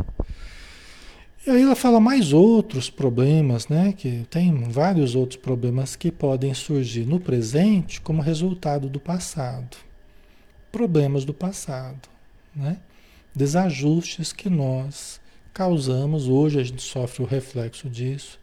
[1.45, 3.93] E aí ela fala mais outros problemas, né?
[3.93, 9.77] Que tem vários outros problemas que podem surgir no presente como resultado do passado.
[10.71, 12.09] Problemas do passado,
[12.53, 12.77] né?
[13.33, 15.21] Desajustes que nós
[15.53, 18.39] causamos, hoje a gente sofre o reflexo disso,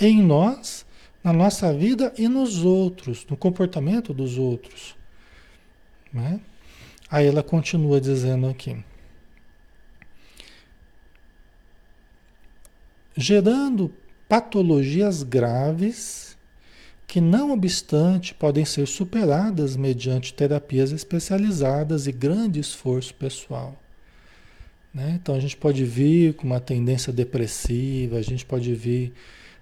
[0.00, 0.85] em nós
[1.26, 4.94] na nossa vida e nos outros, no comportamento dos outros.
[6.12, 6.38] Né?
[7.10, 8.76] Aí ela continua dizendo aqui.
[13.16, 13.92] Gerando
[14.28, 16.36] patologias graves
[17.08, 23.74] que, não obstante, podem ser superadas mediante terapias especializadas e grande esforço pessoal.
[24.94, 25.18] Né?
[25.20, 29.12] Então a gente pode vir com uma tendência depressiva, a gente pode vir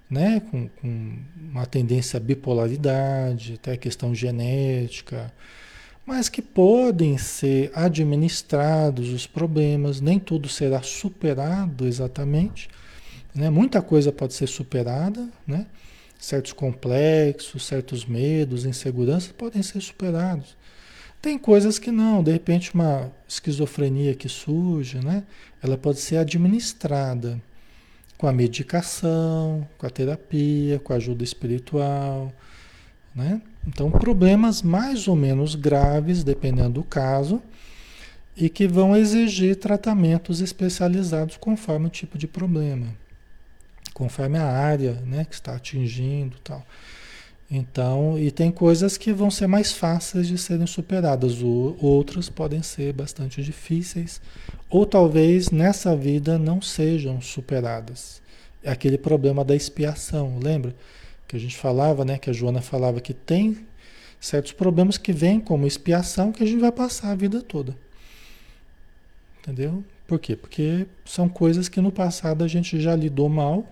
[0.09, 1.17] né, com, com
[1.51, 5.33] uma tendência à bipolaridade, até questão genética,
[6.05, 12.69] mas que podem ser administrados os problemas, nem tudo será superado exatamente,
[13.33, 13.49] né?
[13.49, 15.65] Muita coisa pode ser superada, né?
[16.17, 20.55] Certos complexos, certos medos, inseguranças podem ser superados.
[21.21, 25.23] Tem coisas que não, de repente uma esquizofrenia que surge, né?
[25.61, 27.41] Ela pode ser administrada,
[28.17, 32.31] com a medicação, com a terapia, com a ajuda espiritual,
[33.13, 33.41] né?
[33.67, 37.41] Então, problemas mais ou menos graves, dependendo do caso,
[38.35, 42.87] e que vão exigir tratamentos especializados conforme o tipo de problema,
[43.93, 46.65] conforme a área, né, que está atingindo, tal.
[47.49, 52.63] Então, e tem coisas que vão ser mais fáceis de serem superadas, ou outras podem
[52.63, 54.19] ser bastante difíceis,
[54.69, 58.21] ou talvez nessa vida não sejam superadas.
[58.63, 60.75] É aquele problema da expiação, lembra?
[61.27, 62.17] Que a gente falava, né?
[62.17, 63.57] Que a Joana falava que tem
[64.19, 67.77] certos problemas que vêm como expiação que a gente vai passar a vida toda.
[69.39, 69.83] Entendeu?
[70.07, 70.35] Por quê?
[70.35, 73.67] Porque são coisas que no passado a gente já lidou mal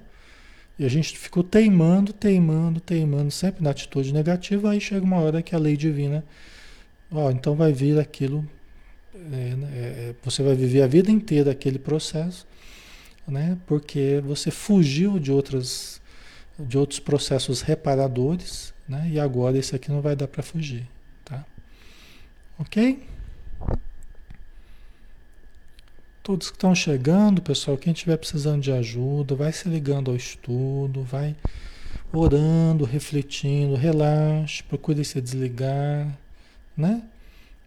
[0.78, 5.42] e a gente ficou teimando, teimando, teimando, sempre na atitude negativa, aí chega uma hora
[5.42, 6.24] que a lei divina,
[7.12, 8.48] ó, então vai vir aquilo,
[9.16, 12.48] é, né, é, é, você vai viver a vida inteira aquele processo,
[13.28, 13.58] né?
[13.68, 16.02] Porque você fugiu de outras,
[16.60, 19.10] de outros processos reparadores, né?
[19.12, 20.88] E agora esse aqui não vai dar para fugir,
[21.24, 21.46] tá?
[22.58, 23.04] Ok?
[26.24, 31.04] Todos que estão chegando, pessoal, quem estiver precisando de ajuda, vai se ligando ao estudo,
[31.04, 31.36] vai
[32.14, 36.18] orando, refletindo, relaxe, procure se desligar,
[36.78, 37.04] né?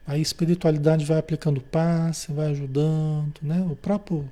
[0.06, 3.60] A espiritualidade vai aplicando passe, vai ajudando, né?
[3.70, 4.26] O próprio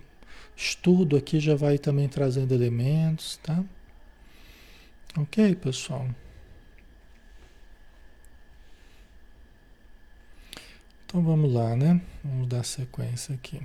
[0.57, 3.63] estudo aqui já vai também trazendo elementos, tá?
[5.19, 6.09] Ok, pessoal?
[11.07, 12.01] Então vamos lá, né?
[12.25, 13.61] Vamos dar sequência aqui.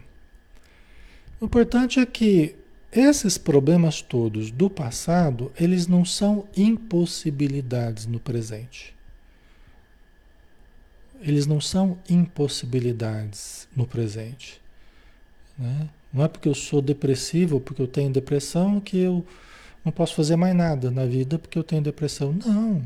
[1.41, 2.55] O importante é que
[2.91, 8.95] esses problemas todos do passado, eles não são impossibilidades no presente.
[11.21, 14.59] Eles não são impossibilidades no presente.
[15.57, 15.89] Né?
[16.11, 19.25] Não é porque eu sou depressivo, porque eu tenho depressão, que eu
[19.85, 22.33] não posso fazer mais nada na vida porque eu tenho depressão.
[22.45, 22.81] Não.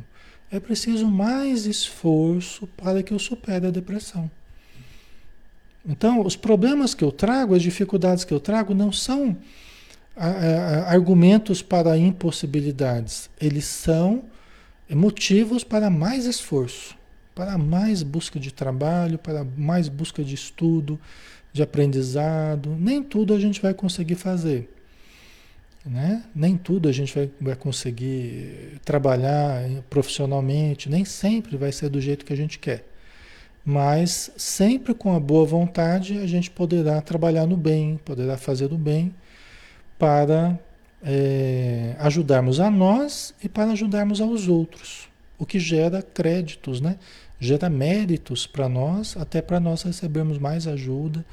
[0.52, 4.30] É preciso mais esforço para que eu supere a depressão.
[5.86, 9.38] Então, os problemas que eu trago, as dificuldades que eu trago, não são
[10.88, 13.30] argumentos para impossibilidades.
[13.40, 14.26] Eles são
[14.90, 16.96] motivos para mais esforço,
[17.34, 21.00] para mais busca de trabalho, para mais busca de estudo,
[21.52, 22.76] de aprendizado.
[22.80, 24.70] Nem tudo a gente vai conseguir fazer.
[25.86, 26.24] Né?
[26.34, 32.24] Nem tudo a gente vai, vai conseguir trabalhar profissionalmente, nem sempre vai ser do jeito
[32.24, 32.86] que a gente quer.
[33.66, 38.78] Mas sempre com a boa vontade a gente poderá trabalhar no bem, poderá fazer o
[38.78, 39.16] bem
[39.98, 40.60] para
[41.02, 46.98] é, ajudarmos a nós e para ajudarmos aos outros, o que gera créditos, né?
[47.40, 51.26] gera méritos para nós, até para nós recebermos mais ajuda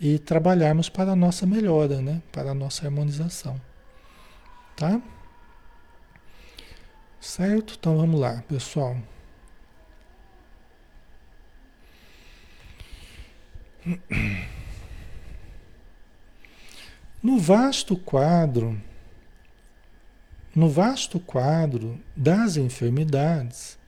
[0.00, 2.22] e trabalharmos para a nossa melhora, né?
[2.32, 3.60] para a nossa harmonização.
[4.76, 5.00] Tá?
[7.20, 7.76] Certo?
[7.78, 8.96] Então vamos lá, pessoal.
[17.22, 18.80] No vasto quadro,
[20.54, 23.78] no vasto quadro das enfermidades,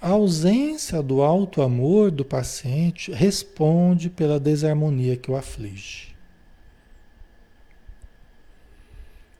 [0.00, 6.14] a ausência do alto amor do paciente responde pela desarmonia que o aflige.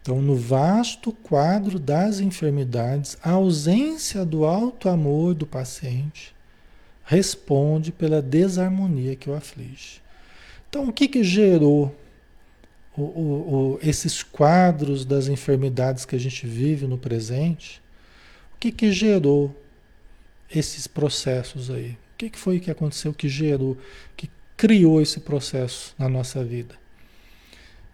[0.00, 6.31] Então, no vasto quadro das enfermidades, a ausência do alto amor do paciente
[7.12, 10.00] responde pela desarmonia que o aflige.
[10.66, 11.94] Então, o que, que gerou
[12.96, 17.82] o, o, o, esses quadros das enfermidades que a gente vive no presente?
[18.54, 19.54] O que, que gerou
[20.50, 21.98] esses processos aí?
[22.14, 23.76] O que, que foi que aconteceu que gerou,
[24.16, 26.76] que criou esse processo na nossa vida?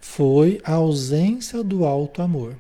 [0.01, 2.57] Foi a ausência do alto amor.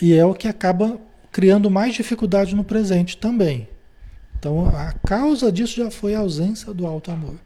[0.00, 0.98] E é o que acaba
[1.30, 3.68] criando mais dificuldade no presente também.
[4.38, 7.36] Então, a causa disso já foi a ausência do alto amor.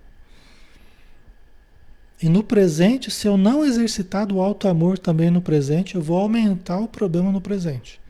[2.23, 6.17] E no presente, se eu não exercitar o alto amor também no presente, eu vou
[6.19, 8.01] aumentar o problema no presente.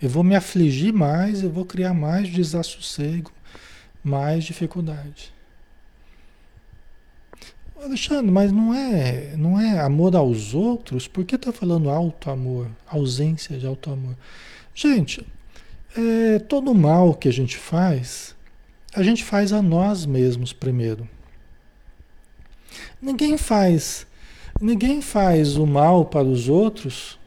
[0.00, 3.32] Eu vou me afligir mais, eu vou criar mais desassossego,
[4.02, 5.32] mais dificuldade.
[7.82, 11.08] Alexandre, mas não é, não é amor aos outros?
[11.08, 14.16] Por que está falando alto amor, ausência de alto amor?
[14.82, 15.26] Gente,
[15.94, 18.34] é, todo mal que a gente faz,
[18.94, 21.06] a gente faz a nós mesmos primeiro.
[22.98, 24.06] Ninguém faz,
[24.58, 27.18] ninguém faz o mal para os outros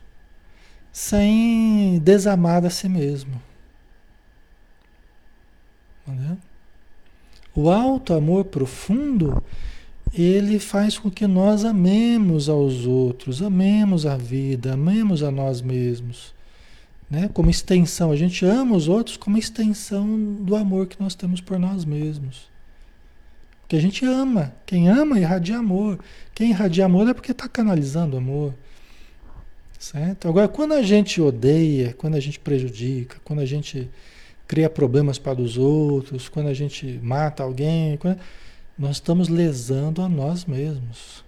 [0.92, 3.40] sem desamar a si mesmo.
[7.54, 9.44] O alto amor profundo,
[10.12, 16.34] ele faz com que nós amemos aos outros, amemos a vida, amemos a nós mesmos.
[17.14, 17.30] Né?
[17.32, 21.60] Como extensão, a gente ama os outros como extensão do amor que nós temos por
[21.60, 22.50] nós mesmos.
[23.62, 24.52] Porque a gente ama.
[24.66, 26.00] Quem ama irradia amor.
[26.34, 28.56] Quem irradia amor é porque está canalizando amor.
[29.78, 30.28] Certo?
[30.28, 33.88] Agora, quando a gente odeia, quando a gente prejudica, quando a gente
[34.48, 38.18] cria problemas para os outros, quando a gente mata alguém, quando...
[38.76, 41.24] nós estamos lesando a nós mesmos.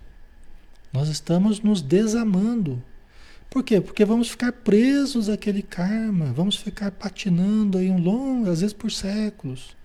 [0.92, 2.82] Nós estamos nos desamando.
[3.50, 3.80] Por quê?
[3.80, 8.92] Porque vamos ficar presos àquele karma, vamos ficar patinando aí um longo, às vezes por
[8.92, 9.76] séculos,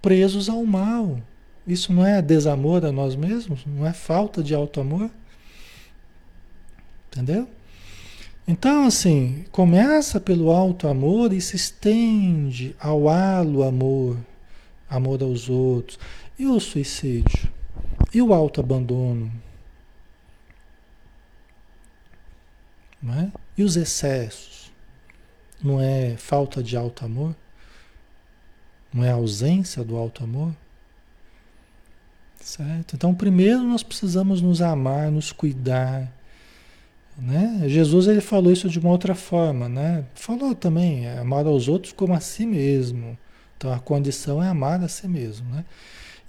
[0.00, 1.20] presos ao mal.
[1.66, 3.64] Isso não é desamor a nós mesmos?
[3.66, 5.10] Não é falta de alto amor?
[7.08, 7.48] Entendeu?
[8.46, 14.16] Então, assim, começa pelo alto amor e se estende ao halo amor,
[14.88, 15.98] amor aos outros.
[16.38, 17.48] E o suicídio?
[18.12, 19.30] E o alto abandono?
[23.02, 23.32] Não é?
[23.56, 24.70] E os excessos?
[25.62, 27.34] Não é falta de alto amor?
[28.92, 30.54] Não é ausência do alto amor?
[32.40, 32.96] Certo?
[32.96, 36.10] Então, primeiro nós precisamos nos amar, nos cuidar.
[37.16, 37.64] Né?
[37.66, 40.04] Jesus ele falou isso de uma outra forma, né?
[40.14, 43.18] Falou também, é amar aos outros como a si mesmo.
[43.56, 45.66] Então a condição é amar a si mesmo, né?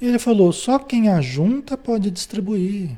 [0.02, 2.98] E ele falou: só quem ajunta pode distribuir.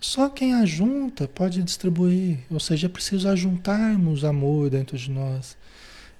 [0.00, 2.38] Só quem ajunta pode distribuir.
[2.50, 5.56] Ou seja, é preciso ajuntarmos amor dentro de nós.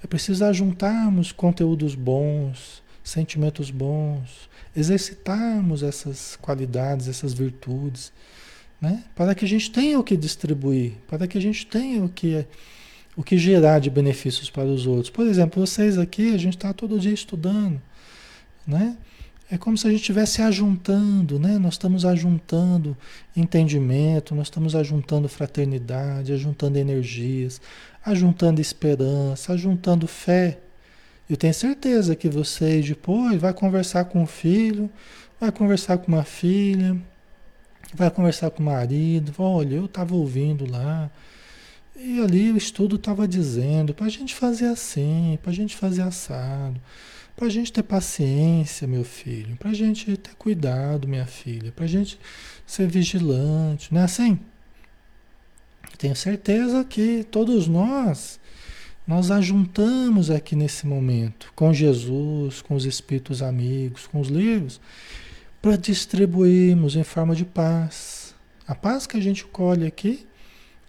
[0.05, 8.12] É preciso ajuntarmos conteúdos bons, sentimentos bons, exercitarmos essas qualidades, essas virtudes,
[8.81, 9.05] né?
[9.14, 12.47] para que a gente tenha o que distribuir, para que a gente tenha o que,
[13.16, 15.11] o que gerar de benefícios para os outros.
[15.11, 17.81] Por exemplo, vocês aqui, a gente está todo dia estudando,
[18.66, 18.97] né?
[19.51, 21.59] É como se a gente estivesse ajuntando, né?
[21.59, 22.96] Nós estamos ajuntando
[23.36, 27.61] entendimento, nós estamos ajuntando fraternidade, ajuntando energias,
[28.05, 30.59] ajuntando esperança, ajuntando fé,
[31.30, 34.90] eu tenho certeza que vocês depois vai conversar com o filho,
[35.38, 37.01] vai conversar com uma filha,
[37.94, 39.32] vai conversar com o marido.
[39.38, 41.09] Olha, eu estava ouvindo lá.
[41.94, 46.03] E ali o estudo estava dizendo para a gente fazer assim, para a gente fazer
[46.03, 46.80] assado,
[47.41, 51.86] para a gente ter paciência, meu filho, para a gente ter cuidado, minha filha, para
[51.86, 52.20] a gente
[52.66, 54.38] ser vigilante, não é assim?
[55.97, 58.38] Tenho certeza que todos nós
[59.07, 64.78] nós ajuntamos aqui nesse momento com Jesus, com os espíritos amigos, com os livros,
[65.62, 68.34] para distribuirmos em forma de paz.
[68.68, 70.26] A paz que a gente colhe aqui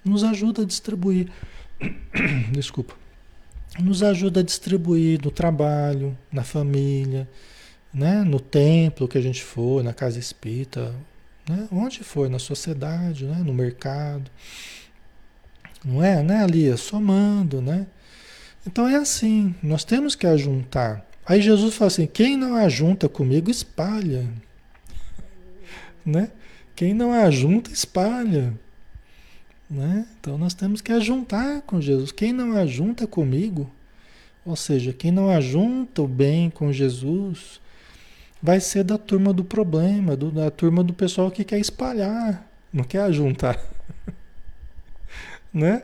[0.03, 1.31] nos ajuda a distribuir.
[2.51, 3.00] Desculpa.
[3.79, 7.27] Nos ajuda a distribuir no trabalho, na família,
[7.93, 8.23] né?
[8.23, 10.93] no templo que a gente for, na casa espírita,
[11.47, 11.67] né?
[11.71, 13.41] onde for, na sociedade, né?
[13.45, 14.29] no mercado.
[15.83, 16.77] Não é, né, Lia?
[16.77, 17.87] Somando, né?
[18.65, 21.03] Então é assim, nós temos que ajuntar.
[21.25, 24.27] Aí Jesus fala assim: quem não ajunta comigo, espalha.
[26.03, 26.31] Né?
[26.75, 28.53] Quem não ajunta, espalha.
[29.71, 30.05] Né?
[30.19, 32.11] Então nós temos que ajuntar com Jesus.
[32.11, 33.71] Quem não ajunta comigo,
[34.45, 37.61] ou seja, quem não ajunta o bem com Jesus,
[38.43, 42.83] vai ser da turma do problema, do, da turma do pessoal que quer espalhar, não
[42.83, 43.57] quer ajuntar.
[45.53, 45.83] né?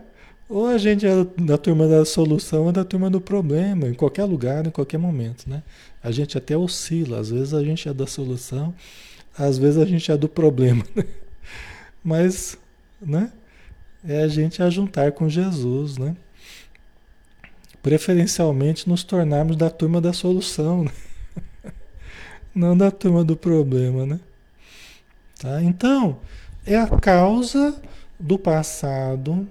[0.50, 4.26] Ou a gente é da turma da solução ou da turma do problema, em qualquer
[4.26, 5.64] lugar, em qualquer momento, né?
[6.04, 8.74] A gente até oscila, às vezes a gente é da solução,
[9.38, 10.84] às vezes a gente é do problema.
[10.96, 11.06] Né?
[12.04, 12.58] Mas,
[13.02, 13.30] né?
[14.06, 16.16] É a gente ajuntar com Jesus, né?
[17.82, 20.91] Preferencialmente nos tornarmos da turma da solução, né?
[22.54, 24.20] não da turma do problema, né?
[25.39, 25.62] Tá?
[25.62, 26.20] Então,
[26.66, 27.80] é a causa
[28.20, 29.48] do passado,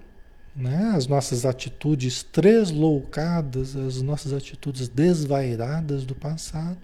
[0.54, 0.92] né?
[0.94, 6.78] as nossas atitudes tresloucadas, as nossas atitudes desvairadas do passado,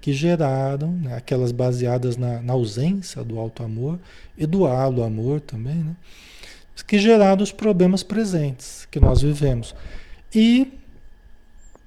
[0.00, 1.16] que geraram, né?
[1.16, 4.00] aquelas baseadas na, na ausência do alto amor
[4.36, 5.96] e do halo amor também, né?
[6.80, 9.74] Que geraram os problemas presentes que nós vivemos.
[10.34, 10.72] E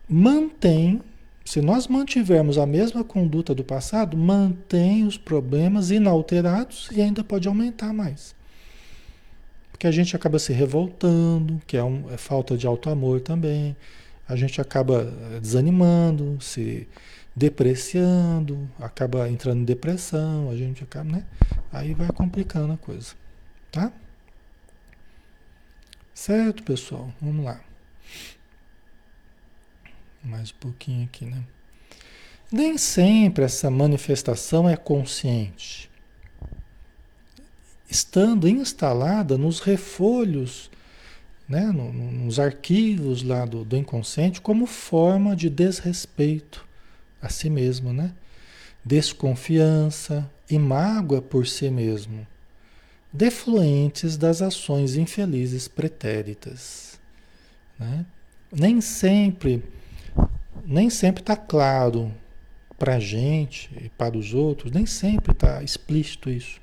[0.07, 1.01] mantém,
[1.43, 7.47] se nós mantivermos a mesma conduta do passado, mantém os problemas inalterados e ainda pode
[7.47, 8.35] aumentar mais.
[9.71, 13.75] Porque a gente acaba se revoltando, que é, um, é falta de alto amor também.
[14.27, 16.87] A gente acaba eh, desanimando, se
[17.35, 21.25] depreciando, acaba entrando em depressão, a gente acaba, né?
[21.71, 23.13] Aí vai complicando a coisa,
[23.71, 23.91] tá?
[26.15, 27.13] Certo, pessoal?
[27.21, 27.59] Vamos lá.
[30.23, 31.43] Mais um pouquinho aqui, né?
[32.49, 35.91] Nem sempre essa manifestação é consciente.
[37.89, 40.71] Estando instalada nos refolhos,
[41.49, 46.65] né, nos arquivos lá do, do inconsciente, como forma de desrespeito
[47.21, 48.13] a si mesmo, né?
[48.85, 52.25] Desconfiança e mágoa por si mesmo
[53.15, 56.99] defluentes das ações infelizes pretéritas.
[57.79, 58.05] Né?
[58.51, 59.63] Nem sempre,
[60.65, 62.11] nem sempre está claro
[62.77, 66.59] para a gente e para os outros, nem sempre está explícito isso.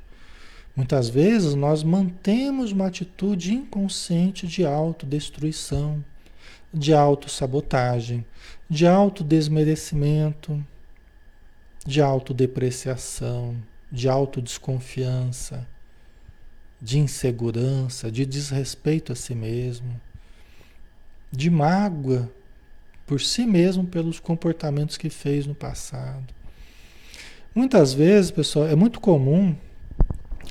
[0.76, 6.04] Muitas vezes nós mantemos uma atitude inconsciente de autodestruição,
[6.72, 8.24] de autossabotagem,
[8.68, 10.62] de autodesmerecimento,
[11.86, 13.56] de autodepreciação,
[13.90, 15.66] de autodesconfiança
[16.82, 20.00] de insegurança, de desrespeito a si mesmo,
[21.30, 22.28] de mágoa
[23.06, 26.34] por si mesmo pelos comportamentos que fez no passado.
[27.54, 29.54] Muitas vezes, pessoal, é muito comum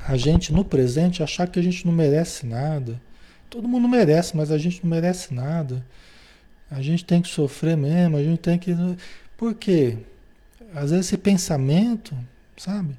[0.07, 2.99] a gente no presente achar que a gente não merece nada.
[3.49, 5.85] Todo mundo merece, mas a gente não merece nada.
[6.69, 8.73] A gente tem que sofrer mesmo, a gente tem que.
[9.35, 9.97] Por quê?
[10.73, 12.15] Às vezes esse pensamento,
[12.55, 12.95] sabe?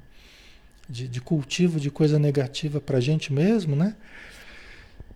[0.89, 3.95] De, de cultivo de coisa negativa para a gente mesmo, né?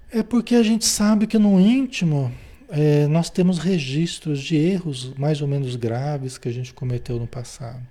[0.10, 2.34] É porque a gente sabe que no íntimo
[2.70, 7.28] é, nós temos registros de erros mais ou menos graves que a gente cometeu no
[7.28, 7.82] passado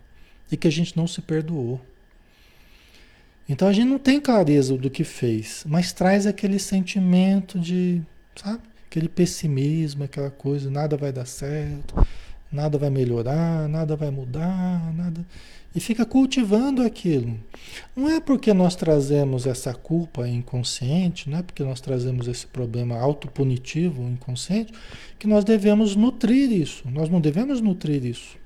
[0.50, 1.80] e que a gente não se perdoou.
[3.48, 8.02] Então a gente não tem clareza do que fez, mas traz aquele sentimento de,
[8.34, 8.62] sabe?
[8.86, 11.94] Aquele pessimismo, aquela coisa, nada vai dar certo,
[12.50, 15.24] nada vai melhorar, nada vai mudar, nada.
[15.74, 17.38] E fica cultivando aquilo.
[17.94, 22.98] Não é porque nós trazemos essa culpa inconsciente, não é porque nós trazemos esse problema
[22.98, 24.72] autopunitivo inconsciente,
[25.18, 26.82] que nós devemos nutrir isso.
[26.90, 28.38] Nós não devemos nutrir isso.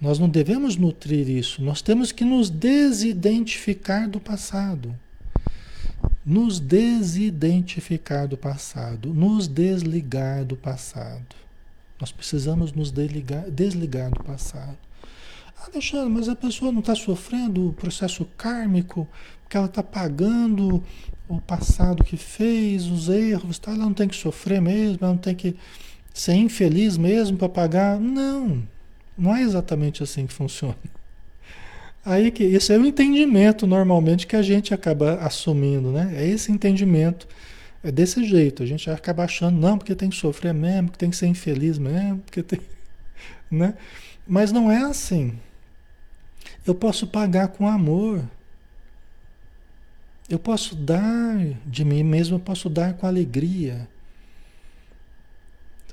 [0.00, 1.62] Nós não devemos nutrir isso.
[1.62, 4.96] Nós temos que nos desidentificar do passado.
[6.24, 9.12] Nos desidentificar do passado.
[9.12, 11.47] Nos desligar do passado.
[12.00, 14.76] Nós precisamos nos desligar, desligar do passado.
[15.58, 19.08] Ah, Alexandre, mas a pessoa não está sofrendo o processo kármico,
[19.42, 20.82] porque ela está pagando
[21.28, 23.72] o passado que fez, os erros, tá?
[23.72, 25.56] ela não tem que sofrer mesmo, ela não tem que
[26.14, 27.98] ser infeliz mesmo para pagar.
[27.98, 28.62] Não,
[29.16, 30.76] não é exatamente assim que funciona.
[32.04, 36.12] Aí que isso é o entendimento normalmente que a gente acaba assumindo, né?
[36.16, 37.28] É esse entendimento
[37.82, 41.10] é desse jeito, a gente acaba achando, não, porque tem que sofrer mesmo, que tem
[41.10, 42.60] que ser infeliz mesmo, porque tem.
[43.50, 43.74] Né?
[44.26, 45.38] Mas não é assim.
[46.66, 48.22] Eu posso pagar com amor.
[50.28, 53.88] Eu posso dar de mim mesmo, eu posso dar com alegria.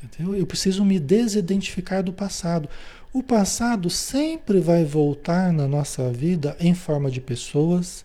[0.04, 0.36] Entendeu?
[0.36, 2.68] Eu preciso me desidentificar do passado.
[3.14, 8.04] O passado sempre vai voltar na nossa vida em forma de pessoas,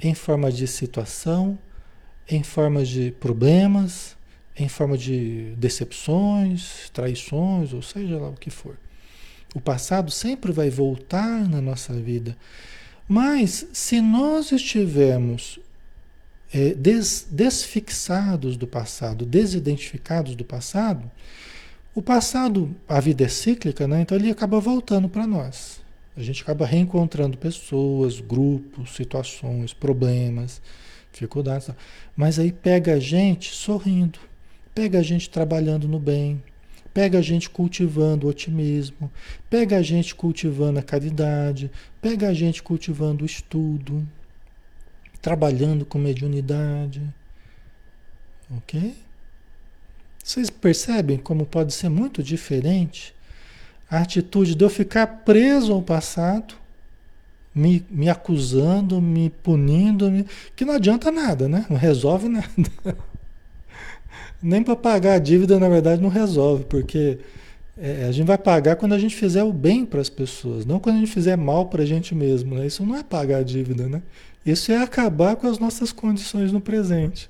[0.00, 1.56] em forma de situação,
[2.28, 4.16] em forma de problemas,
[4.56, 8.76] em forma de decepções, traições, ou seja lá o que for.
[9.54, 12.36] O passado sempre vai voltar na nossa vida.
[13.08, 15.58] Mas se nós estivermos
[16.52, 21.10] é, des, desfixados do passado, desidentificados do passado,
[21.94, 24.02] o passado, a vida é cíclica, né?
[24.02, 25.80] então ele acaba voltando para nós.
[26.16, 30.60] A gente acaba reencontrando pessoas, grupos, situações, problemas,
[31.18, 31.70] dificuldades.
[32.16, 34.18] Mas aí pega a gente sorrindo,
[34.74, 36.42] pega a gente trabalhando no bem,
[36.98, 39.08] Pega a gente cultivando o otimismo,
[39.48, 44.04] pega a gente cultivando a caridade, pega a gente cultivando o estudo,
[45.22, 47.02] trabalhando com mediunidade.
[48.50, 48.96] Ok?
[50.24, 53.14] Vocês percebem como pode ser muito diferente
[53.88, 56.54] a atitude de eu ficar preso ao passado,
[57.58, 61.66] me, me acusando, me punindo, me, que não adianta nada, né?
[61.68, 62.48] Não resolve nada.
[64.40, 67.18] Nem para pagar a dívida, na verdade, não resolve, porque
[67.76, 70.78] é, a gente vai pagar quando a gente fizer o bem para as pessoas, não
[70.78, 72.54] quando a gente fizer mal para a gente mesmo.
[72.54, 72.66] Né?
[72.66, 74.02] Isso não é pagar a dívida, né?
[74.46, 77.28] Isso é acabar com as nossas condições no presente.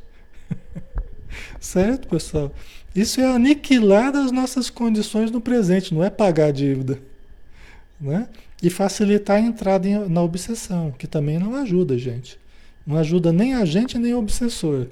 [1.58, 2.52] certo, pessoal?
[2.94, 6.98] Isso é aniquilar as nossas condições no presente, não é pagar a dívida.
[8.00, 8.28] Né?
[8.62, 12.38] E facilitar a entrada em, na obsessão, que também não ajuda, gente.
[12.86, 14.86] Não ajuda nem a gente nem o obsessor.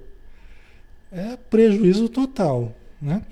[1.11, 2.75] É prejuízo total.
[3.01, 3.23] Né?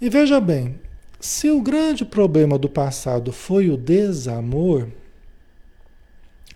[0.00, 0.78] E veja bem,
[1.20, 4.88] se o grande problema do passado foi o desamor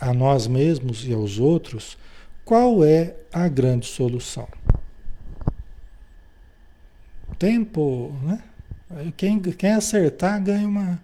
[0.00, 1.96] a nós mesmos e aos outros,
[2.44, 4.48] qual é a grande solução?
[7.38, 8.42] Tempo, né?
[9.16, 11.02] Quem, quem acertar ganha uma,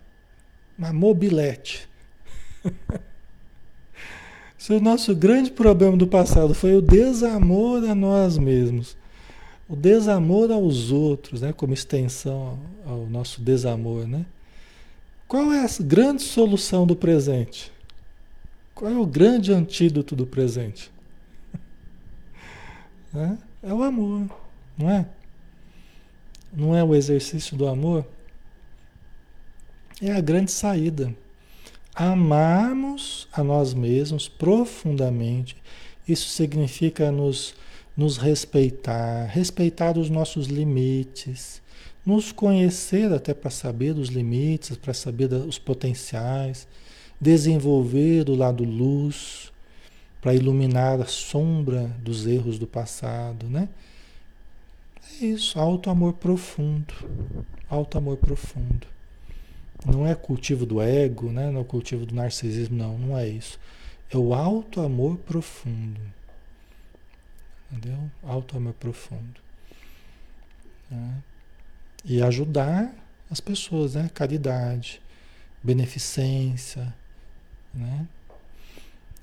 [0.78, 1.88] uma mobilete.
[4.56, 8.96] Se o nosso grande problema do passado foi o desamor a nós mesmos,
[9.68, 14.24] o desamor aos outros, né, como extensão ao nosso desamor, né?
[15.26, 17.72] Qual é a grande solução do presente?
[18.74, 20.92] Qual é o grande antídoto do presente?
[23.14, 24.26] É, é o amor,
[24.78, 25.06] não é?
[26.50, 28.06] Não é o exercício do amor?
[30.02, 31.14] É a grande saída.
[31.94, 35.56] Amarmos a nós mesmos profundamente.
[36.08, 37.54] Isso significa nos
[37.96, 41.60] nos respeitar, respeitar os nossos limites,
[42.04, 46.66] nos conhecer até para saber dos limites, para saber dos potenciais,
[47.20, 49.52] desenvolver o lado luz,
[50.20, 53.68] para iluminar a sombra dos erros do passado, né?
[55.20, 56.94] É isso, alto amor profundo,
[57.68, 58.91] alto amor profundo.
[59.84, 61.50] Não é cultivo do ego, né?
[61.50, 63.58] não é cultivo do narcisismo, não, não é isso.
[64.10, 66.00] É o alto amor profundo.
[67.70, 67.98] Entendeu?
[68.22, 69.40] Alto amor profundo.
[70.90, 71.22] Né?
[72.04, 72.94] E ajudar
[73.30, 74.10] as pessoas, né?
[74.12, 75.00] Caridade,
[75.62, 76.94] beneficência,
[77.72, 78.06] né?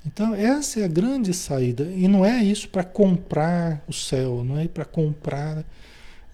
[0.04, 1.84] Então, essa é a grande saída.
[1.84, 5.62] E não é isso para comprar o céu, não é para comprar,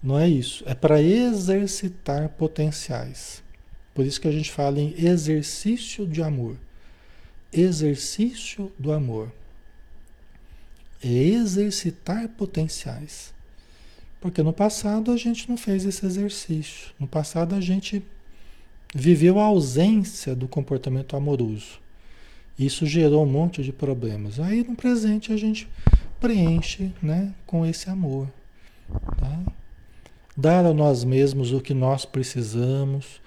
[0.01, 0.63] não é isso.
[0.65, 3.43] É para exercitar potenciais.
[3.97, 6.55] Por isso que a gente fala em exercício de amor.
[7.51, 9.31] Exercício do amor
[11.03, 13.33] é exercitar potenciais.
[14.21, 16.91] Porque no passado a gente não fez esse exercício.
[16.99, 18.03] No passado a gente
[18.93, 21.79] viveu a ausência do comportamento amoroso.
[22.55, 24.39] Isso gerou um monte de problemas.
[24.39, 25.67] Aí no presente a gente
[26.19, 28.31] preenche né, com esse amor.
[29.17, 29.41] Tá?
[30.37, 33.25] Dar a nós mesmos o que nós precisamos.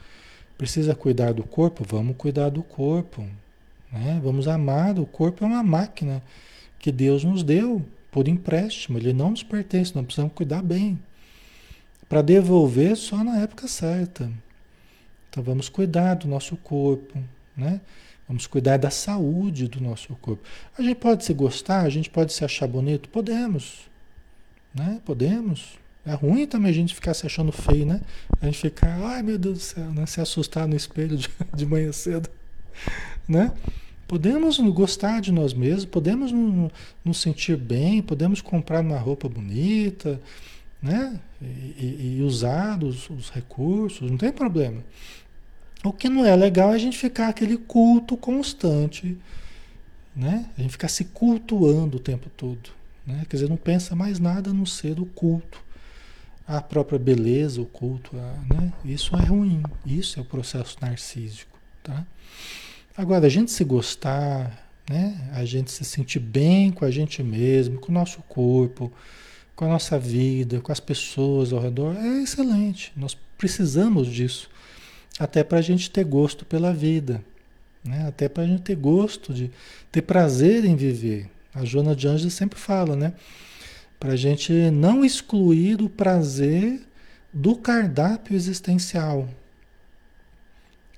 [0.61, 1.83] Precisa cuidar do corpo?
[1.89, 3.27] Vamos cuidar do corpo.
[3.91, 4.21] Né?
[4.23, 4.99] Vamos amar.
[4.99, 6.23] O corpo é uma máquina
[6.79, 11.01] que Deus nos deu por empréstimo, ele não nos pertence, nós precisamos cuidar bem.
[12.11, 14.31] Para devolver só na época certa.
[15.31, 17.19] Então vamos cuidar do nosso corpo,
[17.57, 17.81] né?
[18.29, 20.43] Vamos cuidar da saúde do nosso corpo.
[20.77, 23.89] A gente pode se gostar, a gente pode se achar bonito, podemos,
[24.75, 25.01] né?
[25.07, 25.80] Podemos.
[26.05, 28.01] É ruim também a gente ficar se achando feio, né?
[28.41, 30.07] A gente ficar, ai meu Deus do céu, né?
[30.07, 32.29] Se assustar no espelho de, de manhã cedo,
[33.29, 33.53] né?
[34.09, 36.33] Podemos gostar de nós mesmos, podemos
[37.05, 40.21] nos sentir bem, podemos comprar uma roupa bonita,
[40.83, 41.21] né?
[41.41, 44.83] E, e usar os, os, recursos, não tem problema.
[45.85, 49.17] O que não é legal é a gente ficar aquele culto constante,
[50.17, 50.51] né?
[50.59, 52.71] A gente ficar se cultuando o tempo todo,
[53.07, 53.25] né?
[53.29, 55.63] Quer dizer, não pensa mais nada no ser o culto,
[56.57, 58.73] a própria beleza, o culto, né?
[58.85, 62.05] Isso é ruim, isso é o processo narcísico, tá?
[62.97, 65.31] Agora, a gente se gostar, né?
[65.33, 68.93] a gente se sentir bem com a gente mesmo, com o nosso corpo,
[69.55, 72.93] com a nossa vida, com as pessoas ao redor, é excelente.
[72.97, 74.51] Nós precisamos disso.
[75.21, 77.23] Até para a gente ter gosto pela vida.
[77.85, 78.09] Né?
[78.09, 79.53] Até para a gente ter gosto, de
[79.93, 81.31] ter prazer em viver.
[81.55, 83.13] A Joana de Anjos sempre fala, né?
[84.01, 86.81] Para a gente não excluir o prazer
[87.33, 89.29] do cardápio existencial.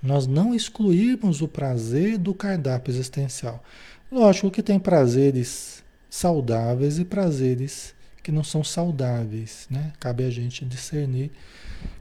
[0.00, 3.62] Nós não excluirmos o prazer do cardápio existencial.
[4.10, 7.92] Lógico que tem prazeres saudáveis e prazeres
[8.22, 9.92] que não são saudáveis, né?
[9.98, 11.32] Cabe a gente discernir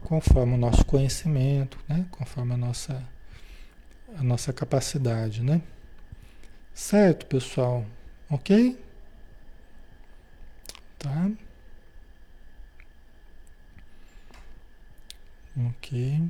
[0.01, 2.05] conforme o nosso conhecimento, né?
[2.11, 3.03] Conforme a nossa
[4.17, 5.61] a nossa capacidade, né?
[6.73, 7.85] Certo, pessoal?
[8.29, 8.77] OK?
[11.01, 11.31] Tá?
[15.69, 16.21] OK.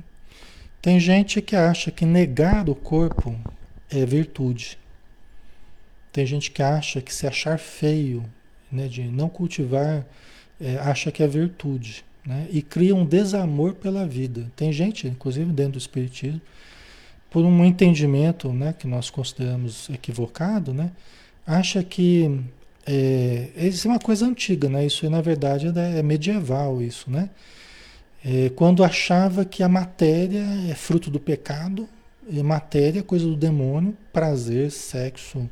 [0.80, 3.38] Tem gente que acha que negar o corpo
[3.90, 4.78] é virtude.
[6.10, 8.24] Tem gente que acha que se achar feio,
[8.70, 10.06] né, de não cultivar,
[10.58, 12.04] é, acha que é virtude.
[12.24, 14.50] Né, e cria um desamor pela vida.
[14.56, 16.40] Tem gente, inclusive dentro do Espiritismo,
[17.30, 20.92] por um entendimento né, que nós consideramos equivocado, né,
[21.46, 22.42] acha que
[22.86, 24.84] é, isso é uma coisa antiga, né?
[24.86, 27.30] Isso na verdade é, é medieval, isso, né?
[28.24, 31.88] É, quando achava que a matéria é fruto do pecado,
[32.44, 35.48] matéria é coisa do demônio, prazer, sexo,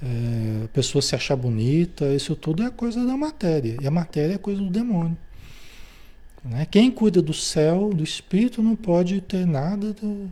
[0.00, 3.76] é, a pessoa se achar bonita, isso tudo é coisa da matéria.
[3.80, 5.16] E a matéria é coisa do demônio.
[6.44, 6.66] Né?
[6.70, 10.30] Quem cuida do céu, do espírito, não pode ter nada do,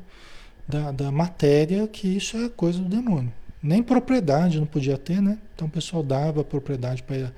[0.68, 3.32] da, da matéria, que isso é coisa do demônio.
[3.66, 5.38] Nem propriedade não podia ter, né?
[5.54, 7.32] Então o pessoal dava propriedade para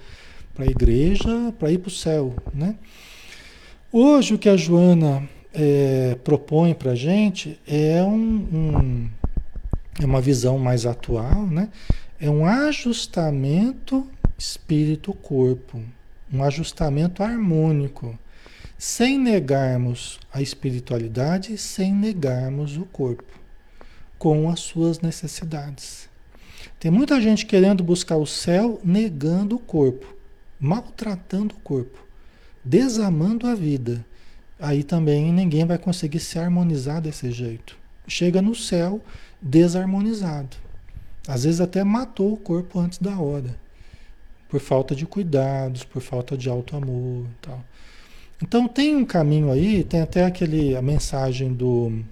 [0.58, 2.76] a igreja, para ir para o céu, né?
[3.90, 8.10] Hoje o que a Joana é, propõe para a gente é um,
[8.52, 9.10] um,
[9.98, 11.70] é uma visão mais atual, né?
[12.20, 14.06] É um ajustamento
[14.36, 15.82] espírito-corpo,
[16.30, 18.18] um ajustamento harmônico,
[18.76, 23.32] sem negarmos a espiritualidade, sem negarmos o corpo,
[24.18, 26.07] com as suas necessidades.
[26.78, 30.14] Tem muita gente querendo buscar o céu negando o corpo,
[30.60, 31.98] maltratando o corpo,
[32.64, 34.04] desamando a vida.
[34.60, 37.76] Aí também ninguém vai conseguir se harmonizar desse jeito.
[38.06, 39.00] Chega no céu
[39.42, 40.56] desarmonizado.
[41.26, 43.56] Às vezes até matou o corpo antes da hora,
[44.48, 47.62] por falta de cuidados, por falta de alto amor, tal.
[48.42, 52.02] Então tem um caminho aí, tem até aquele a mensagem do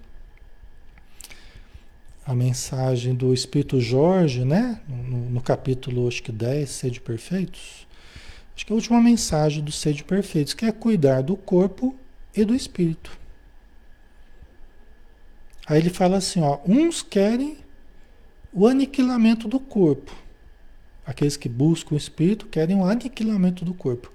[2.26, 4.80] a mensagem do Espírito Jorge, né?
[4.88, 7.86] No, no capítulo acho que 10, Sede Perfeitos.
[8.54, 11.94] Acho que é a última mensagem do Sede Perfeitos, que é cuidar do corpo
[12.34, 13.16] e do espírito.
[15.68, 17.58] Aí ele fala assim, ó, uns querem
[18.52, 20.12] o aniquilamento do corpo.
[21.04, 24.10] Aqueles que buscam o espírito querem o aniquilamento do corpo.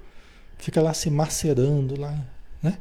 [0.57, 2.17] Fica lá se macerando lá,
[2.61, 2.77] né?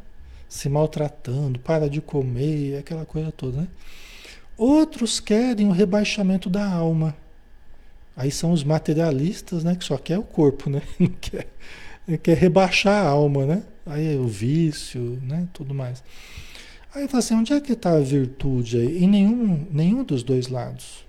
[0.49, 3.69] Se maltratando, para de comer, aquela coisa toda, né?
[4.61, 7.17] Outros querem o rebaixamento da alma.
[8.15, 9.75] Aí são os materialistas, né?
[9.75, 10.83] Que só quer o corpo, né?
[11.19, 11.47] Quer,
[12.19, 13.63] quer rebaixar a alma, né?
[13.87, 15.49] Aí é o vício, né?
[15.55, 16.05] Tudo mais.
[16.95, 19.03] Aí fala assim, onde é que está a virtude aí?
[19.03, 21.07] Em nenhum, nenhum dos dois lados.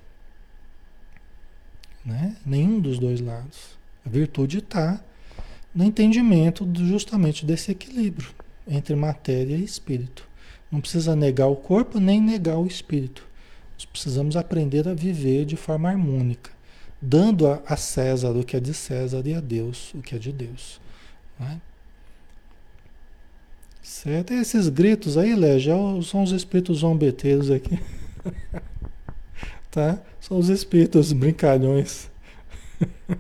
[2.06, 2.38] Né?
[2.46, 3.78] Nenhum dos dois lados.
[4.06, 5.04] A virtude está
[5.76, 8.30] no entendimento justamente desse equilíbrio
[8.66, 10.26] entre matéria e espírito.
[10.72, 13.30] Não precisa negar o corpo nem negar o espírito.
[13.82, 16.52] Nós precisamos aprender a viver de forma harmônica,
[17.02, 20.20] dando a, a César o que é de César e a Deus o que é
[20.20, 20.80] de Deus.
[21.40, 21.60] Né?
[23.82, 24.34] Certo?
[24.34, 27.80] E esses gritos aí, Léo, são os espíritos zombeteiros aqui.
[29.72, 30.00] tá?
[30.20, 32.08] São os espíritos brincalhões.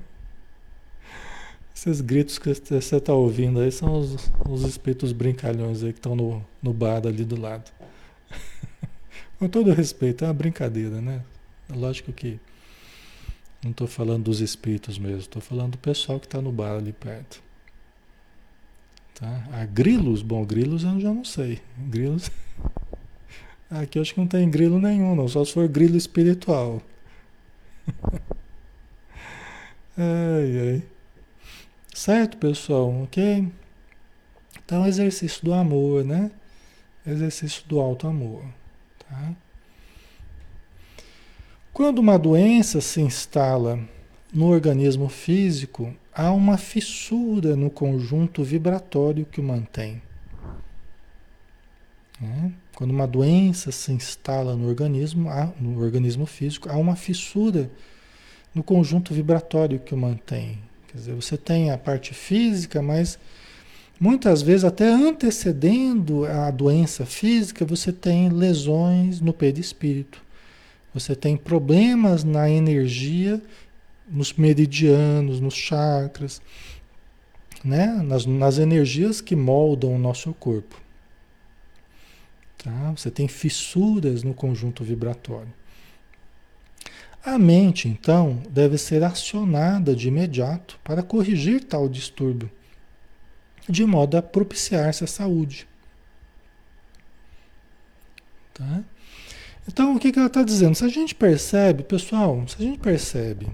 [1.76, 6.16] Esses gritos que você está ouvindo aí são os, os espíritos brincalhões aí que estão
[6.16, 7.72] no, no bar ali do lado.
[9.41, 11.23] Com todo respeito, é uma brincadeira, né?
[11.67, 12.39] Lógico que
[13.63, 16.93] não estou falando dos espíritos mesmo, estou falando do pessoal que está no bar ali
[16.93, 17.41] perto.
[19.15, 19.43] Tá?
[19.51, 21.59] A grilos, bom, grilos eu já não sei.
[21.75, 22.29] Grilos.
[23.67, 26.79] Aqui eu acho que não tem grilo nenhum, não, só se for grilo espiritual.
[29.97, 30.83] ai, ai.
[31.95, 33.05] Certo, pessoal?
[33.05, 33.51] Ok?
[34.63, 36.29] Então, exercício do amor, né?
[37.03, 38.61] Exercício do alto amor.
[39.12, 39.36] Tá?
[41.74, 43.80] Quando uma doença se instala
[44.34, 50.01] no organismo físico, há uma fissura no conjunto vibratório que o mantém.
[52.20, 52.53] Né?
[52.76, 57.70] Quando uma doença se instala no organismo, no organismo físico, há uma fissura
[58.55, 63.18] no conjunto vibratório que o mantém, Quer dizer, você tem a parte física, mas
[64.01, 70.19] muitas vezes, até antecedendo a doença física, você tem lesões no perispírito.
[70.91, 73.39] Você tem problemas na energia,
[74.09, 76.41] nos meridianos, nos chakras,
[77.63, 78.01] né?
[78.03, 80.81] nas, nas energias que moldam o nosso corpo.
[82.57, 82.91] Tá?
[82.97, 85.53] Você tem fissuras no conjunto vibratório.
[87.23, 92.49] A mente, então, deve ser acionada de imediato para corrigir tal distúrbio,
[93.68, 95.68] de modo a propiciar essa saúde.
[98.53, 98.84] Tá?
[99.68, 100.76] Então, o que, que ela está dizendo?
[100.76, 103.47] Se a gente percebe, pessoal, se a gente percebe,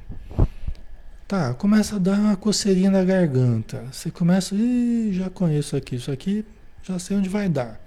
[1.27, 6.11] tá, começa a dar uma coceirinha na garganta, você começa, Ih, já conheço aqui, isso
[6.11, 6.45] aqui,
[6.81, 7.79] já sei onde vai dar.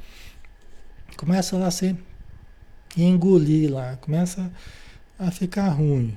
[1.17, 1.97] Começa lá a se
[2.97, 4.51] engolir lá, começa
[5.19, 6.17] a ficar ruim,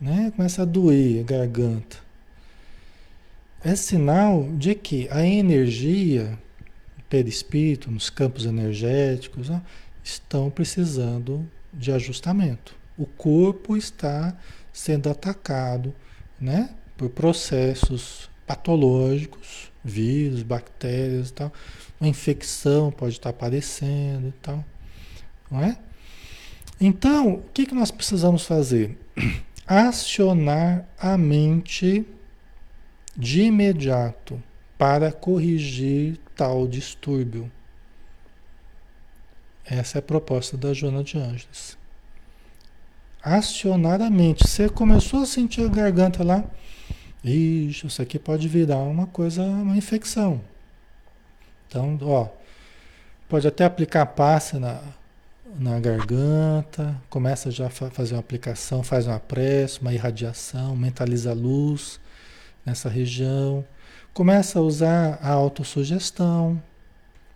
[0.00, 0.32] né?
[0.34, 2.07] Começa a doer a garganta.
[3.64, 6.38] É sinal de que a energia
[7.08, 9.62] perispírito, nos campos energéticos, né,
[10.04, 12.74] estão precisando de ajustamento.
[12.96, 14.36] O corpo está
[14.72, 15.94] sendo atacado,
[16.40, 21.52] né, por processos patológicos, vírus, bactérias e tal.
[22.00, 24.64] Uma infecção pode estar aparecendo e tal,
[25.50, 25.78] não é?
[26.80, 28.96] Então, o que, que nós precisamos fazer?
[29.66, 32.06] Acionar a mente
[33.18, 34.40] de imediato
[34.78, 37.50] para corrigir tal distúrbio.
[39.66, 41.76] Essa é a proposta da Joana de Ângeles.
[43.20, 44.46] Acionar a mente.
[44.46, 46.44] Você começou a sentir a garganta lá.
[47.24, 50.40] Ixi, isso aqui pode virar uma coisa, uma infecção.
[51.66, 52.28] Então, ó,
[53.28, 54.80] pode até aplicar passe na,
[55.58, 61.34] na garganta, começa já a fazer uma aplicação, faz uma prece, uma irradiação, mentaliza a
[61.34, 62.00] luz
[62.68, 63.64] nessa região,
[64.12, 66.62] começa a usar a autossugestão,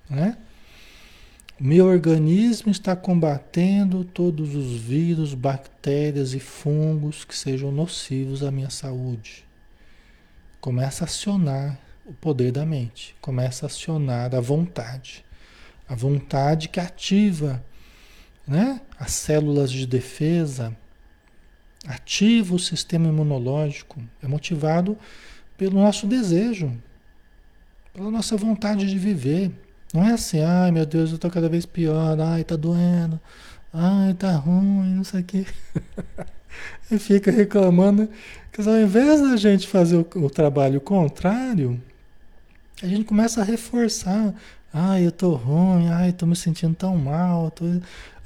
[0.09, 0.37] né?
[1.59, 8.71] Meu organismo está combatendo todos os vírus, bactérias e fungos que sejam nocivos à minha
[8.71, 9.45] saúde.
[10.61, 15.25] Começa a acionar o poder da mente, começa a acionar a vontade.
[15.89, 17.65] A vontade que ativa
[18.47, 18.81] né?
[18.99, 20.77] as células de defesa,
[21.87, 24.97] ativa o sistema imunológico, é motivado
[25.57, 26.73] pelo nosso desejo,
[27.93, 29.51] pela nossa vontade de viver.
[29.93, 33.21] Não é assim, ai meu Deus, eu estou cada vez pior, ai tá doendo,
[33.73, 35.47] ai tá ruim, não sei o quê.
[36.91, 38.09] e fica reclamando.
[38.51, 41.83] Porque ao invés da gente fazer o, o trabalho contrário,
[42.83, 44.35] a gente começa a reforçar.
[44.75, 47.51] Ai, eu tô ruim, ai, tô me sentindo tão mal.
[47.51, 47.65] Tô...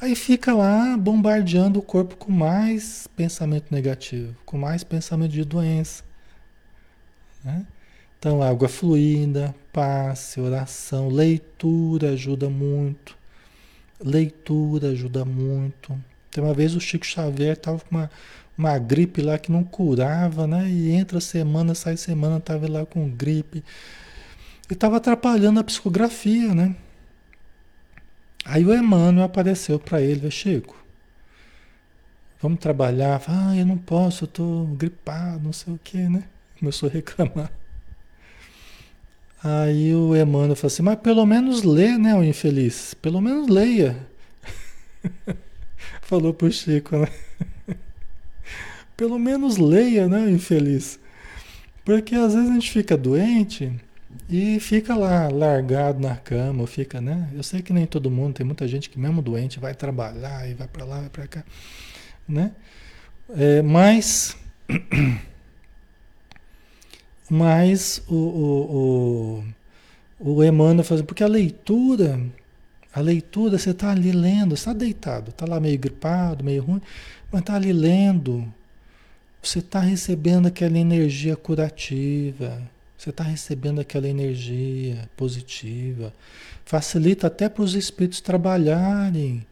[0.01, 6.05] Aí fica lá bombardeando o corpo com mais pensamento negativo, com mais pensamento de doença.
[7.43, 7.67] Né?
[8.19, 13.17] Então, água fluida, passe, oração, leitura ajuda muito.
[14.01, 15.99] Leitura ajuda muito.
[16.31, 18.11] Tem uma vez o Chico Xavier estava com uma,
[18.57, 20.69] uma gripe lá que não curava, né?
[20.69, 23.65] E entra semana, sai semana, estava lá com gripe.
[24.69, 26.75] E estava atrapalhando a psicografia, né?
[28.45, 30.77] Aí o Emmanuel apareceu para ele, Chico,
[32.41, 33.21] vamos trabalhar.
[33.29, 36.25] Ah, eu não posso, eu estou gripado, não sei o que, né?
[36.59, 37.51] Começou a reclamar.
[39.43, 42.95] Aí o Emmanuel falou assim, mas pelo menos lê, né, o infeliz?
[42.95, 43.97] Pelo menos leia.
[46.03, 47.09] Falou pro Chico, né?
[48.97, 50.99] pelo menos leia, né, infeliz?
[51.85, 53.73] Porque às vezes a gente fica doente
[54.29, 57.31] e fica lá largado na cama, fica, né?
[57.33, 60.55] Eu sei que nem todo mundo, tem muita gente que mesmo doente vai trabalhar e
[60.55, 61.45] vai para lá, vai para cá,
[62.29, 62.53] né?
[63.37, 64.37] É, mas,
[67.31, 69.45] mas o, o,
[70.19, 72.21] o, o Emmanuel faz, porque a leitura,
[72.93, 76.83] a leitura, você está ali lendo, está deitado, está lá meio gripado, meio ruim,
[77.31, 78.53] mas está ali lendo,
[79.41, 82.61] você está recebendo aquela energia curativa,
[82.97, 86.13] você está recebendo aquela energia positiva.
[86.65, 89.47] Facilita até para os espíritos trabalharem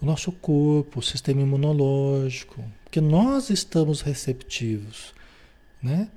[0.00, 5.14] o nosso corpo, o sistema imunológico, porque nós estamos receptivos,
[5.80, 6.08] né?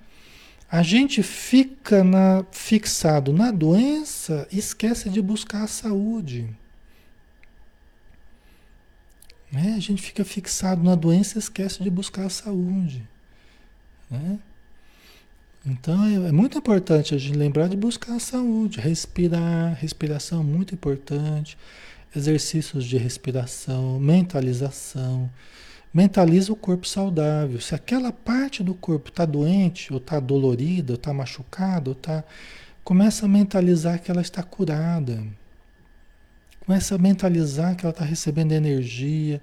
[0.69, 6.49] A gente fica na, fixado na doença esquece de buscar a saúde.
[9.51, 9.75] Né?
[9.77, 13.07] A gente fica fixado na doença esquece de buscar a saúde.
[14.09, 14.39] Né?
[15.65, 20.75] Então é, é, muito importante a gente lembrar de buscar a saúde, respirar, respiração muito
[20.75, 21.57] importante,
[22.15, 25.29] exercícios de respiração, mentalização,
[25.91, 27.59] mentaliza o corpo saudável.
[27.59, 32.23] Se aquela parte do corpo está doente, ou está dolorida, ou está machucada, está.
[32.83, 35.25] Começa a mentalizar que ela está curada.
[36.63, 39.41] Começa a mentalizar que ela está recebendo energia,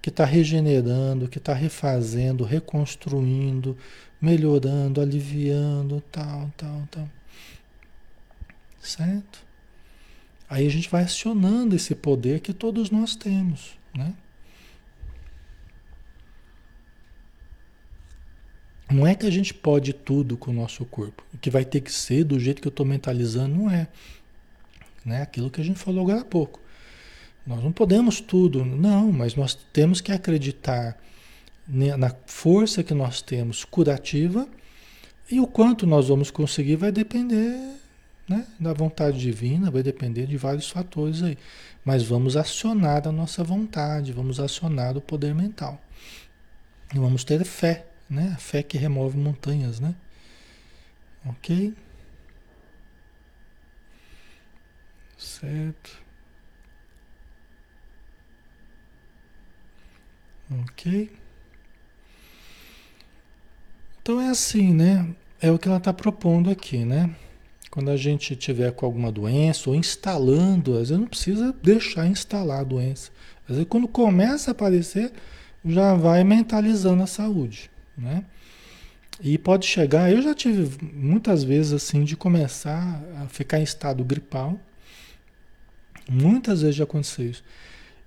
[0.00, 3.76] que está regenerando, que está refazendo, reconstruindo,
[4.20, 7.08] melhorando, aliviando, tal, tal, tal.
[8.80, 9.46] Certo?
[10.48, 14.14] Aí a gente vai acionando esse poder que todos nós temos, né?
[18.90, 21.92] Não é que a gente pode tudo com o nosso corpo, que vai ter que
[21.92, 23.86] ser do jeito que eu estou mentalizando, não é.
[25.04, 25.20] Né?
[25.20, 26.58] Aquilo que a gente falou agora há pouco.
[27.46, 30.98] Nós não podemos tudo, não, mas nós temos que acreditar
[31.68, 34.48] na força que nós temos curativa
[35.30, 37.76] e o quanto nós vamos conseguir vai depender
[38.26, 41.36] né, da vontade divina, vai depender de vários fatores aí.
[41.84, 45.80] Mas vamos acionar a nossa vontade, vamos acionar o poder mental.
[46.94, 48.32] E vamos ter fé né?
[48.34, 49.94] A fé que remove montanhas, né?
[51.26, 51.74] Ok?
[55.18, 56.00] Certo.
[60.50, 61.17] Ok?
[64.08, 65.06] Então é assim, né?
[65.38, 67.14] É o que ela está propondo aqui, né?
[67.70, 72.60] Quando a gente tiver com alguma doença ou instalando, às vezes não precisa deixar instalar
[72.60, 73.10] a doença.
[73.46, 75.12] Às vezes quando começa a aparecer,
[75.62, 78.24] já vai mentalizando a saúde né?
[79.20, 84.02] E pode chegar, eu já tive muitas vezes assim de começar a ficar em estado
[84.02, 84.58] gripal.
[86.08, 87.44] Muitas vezes já aconteceu isso.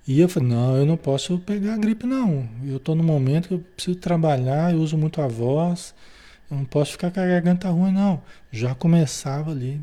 [0.06, 2.48] E eu falei, não, eu não posso pegar a gripe não.
[2.64, 5.94] Eu estou no momento que eu preciso trabalhar, eu uso muito a voz,
[6.50, 8.20] eu não posso ficar com a garganta ruim não.
[8.50, 9.80] Já começava ali,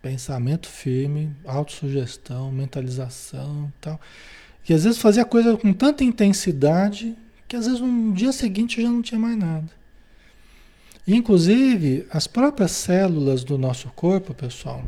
[0.00, 4.00] pensamento firme, autossugestão, mentalização e tal.
[4.68, 7.16] E às vezes fazia coisa com tanta intensidade
[7.48, 9.70] que às vezes no dia seguinte já não tinha mais nada.
[11.06, 14.84] E, inclusive, as próprias células do nosso corpo, pessoal,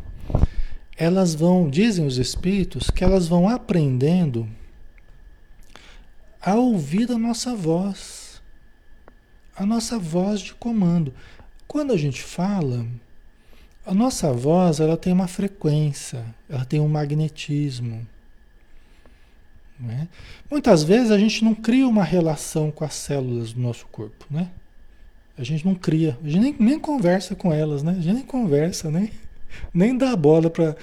[0.97, 4.45] elas vão, dizem os espíritos, que elas vão aprendendo
[6.41, 8.41] a ouvir a nossa voz,
[9.55, 11.13] a nossa voz de comando.
[11.67, 12.85] Quando a gente fala,
[13.85, 18.07] a nossa voz ela tem uma frequência, ela tem um magnetismo.
[19.79, 20.07] Né?
[20.49, 24.49] Muitas vezes a gente não cria uma relação com as células do nosso corpo, né?
[25.37, 27.93] A gente não cria, a gente nem, nem conversa com elas, né?
[27.93, 29.09] A gente nem conversa, nem,
[29.73, 30.75] nem dá bola para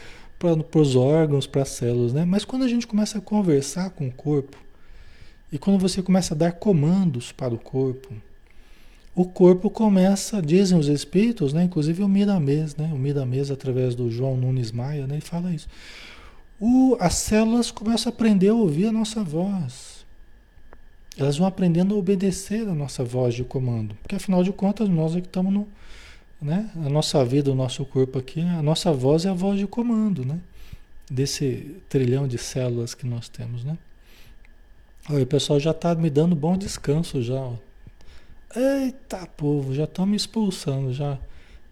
[0.74, 2.24] os órgãos, para as células, né?
[2.24, 4.56] Mas quando a gente começa a conversar com o corpo,
[5.50, 8.12] e quando você começa a dar comandos para o corpo,
[9.14, 11.64] o corpo começa, dizem os espíritos, né?
[11.64, 12.90] Inclusive o Miramês, né?
[12.92, 15.14] O Miramês, através do João Nunes Maia, né?
[15.14, 15.68] Ele fala isso
[16.60, 20.04] o, as células começam a aprender a ouvir a nossa voz.
[21.18, 23.94] Elas vão aprendendo a obedecer a nossa voz de comando.
[24.02, 25.68] Porque afinal de contas, nós é que estamos no.
[26.40, 26.70] Né?
[26.76, 30.24] A nossa vida, o nosso corpo aqui, a nossa voz é a voz de comando,
[30.24, 30.38] né?
[31.10, 33.78] Desse trilhão de células que nós temos, né?
[35.08, 37.36] Olha, o pessoal já está me dando bom descanso já.
[37.36, 37.54] Ó.
[38.56, 41.16] Eita, povo, já estão me expulsando já.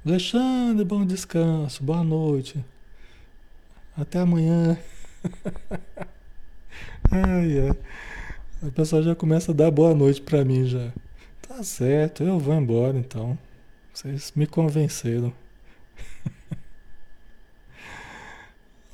[0.07, 2.64] Alexandre, bom descanso, boa noite.
[3.97, 4.78] Até amanhã.
[7.11, 7.76] ai, ai.
[8.62, 10.93] O pessoal já começa a dar boa noite para mim já.
[11.43, 13.37] Tá certo, eu vou embora então.
[13.93, 15.32] Vocês me convenceram.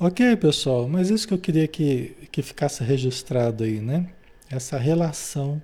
[0.01, 4.09] ok, pessoal, mas isso que eu queria que, que ficasse registrado aí, né?
[4.51, 5.63] Essa relação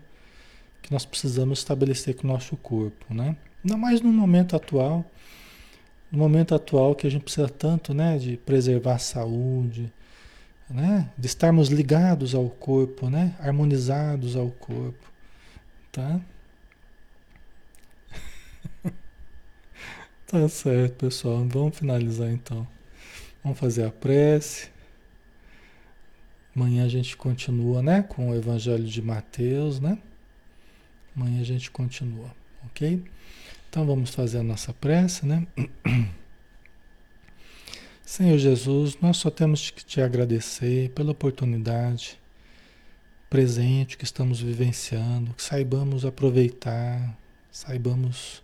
[0.80, 3.37] que nós precisamos estabelecer com o nosso corpo, né?
[3.64, 5.05] Ainda mais no momento atual
[6.11, 9.93] no momento atual que a gente precisa tanto, né, de preservar a saúde,
[10.68, 15.11] né, de estarmos ligados ao corpo, né, harmonizados ao corpo,
[15.93, 16.20] tá?
[20.26, 21.47] tá certo, pessoal.
[21.49, 22.66] Vamos finalizar então.
[23.43, 24.70] Vamos fazer a prece.
[26.57, 29.99] Amanhã a gente continua, né, com o Evangelho de Mateus, né?
[31.15, 32.35] Amanhã a gente continua,
[32.65, 33.05] ok?
[33.69, 35.47] Então vamos fazer a nossa prece, né?
[38.03, 42.19] Senhor Jesus, nós só temos que te agradecer pela oportunidade
[43.29, 47.19] presente que estamos vivenciando, que saibamos aproveitar,
[47.51, 48.43] saibamos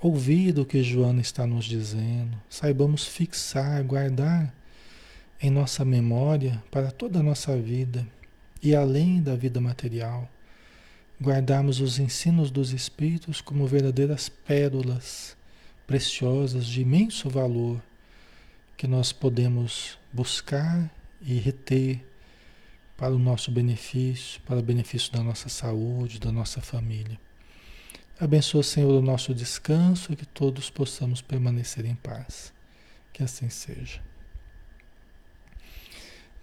[0.00, 4.54] ouvir o que Joana está nos dizendo, saibamos fixar, guardar
[5.42, 8.06] em nossa memória para toda a nossa vida
[8.62, 10.30] e além da vida material
[11.20, 15.36] guardarmos os ensinos dos Espíritos como verdadeiras pérolas
[15.86, 17.82] preciosas de imenso valor
[18.76, 20.88] que nós podemos buscar
[21.20, 22.04] e reter
[22.96, 27.18] para o nosso benefício, para o benefício da nossa saúde, da nossa família.
[28.18, 32.52] Abençoa, Senhor, o nosso descanso e que todos possamos permanecer em paz.
[33.12, 34.00] Que assim seja.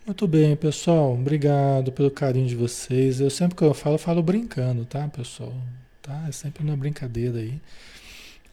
[0.10, 1.14] Muito bem, pessoal.
[1.14, 3.22] Obrigado pelo carinho de vocês.
[3.22, 5.54] Eu sempre que eu falo, eu falo brincando, tá, pessoal?
[6.02, 6.26] Tá?
[6.28, 7.62] É sempre uma brincadeira aí.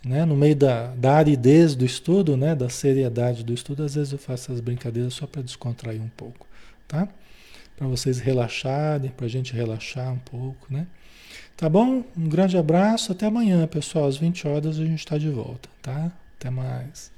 [0.05, 0.27] Né?
[0.27, 2.55] No meio da, da aridez do estudo, né?
[2.55, 6.47] da seriedade do estudo, às vezes eu faço essas brincadeiras só para descontrair um pouco,
[6.87, 7.09] tá?
[7.75, 10.87] Para vocês relaxarem, para a gente relaxar um pouco, né?
[11.57, 12.05] Tá bom?
[12.15, 14.07] Um grande abraço, até amanhã, pessoal.
[14.07, 16.13] Às 20 horas a gente está de volta, tá?
[16.39, 17.11] Até mais.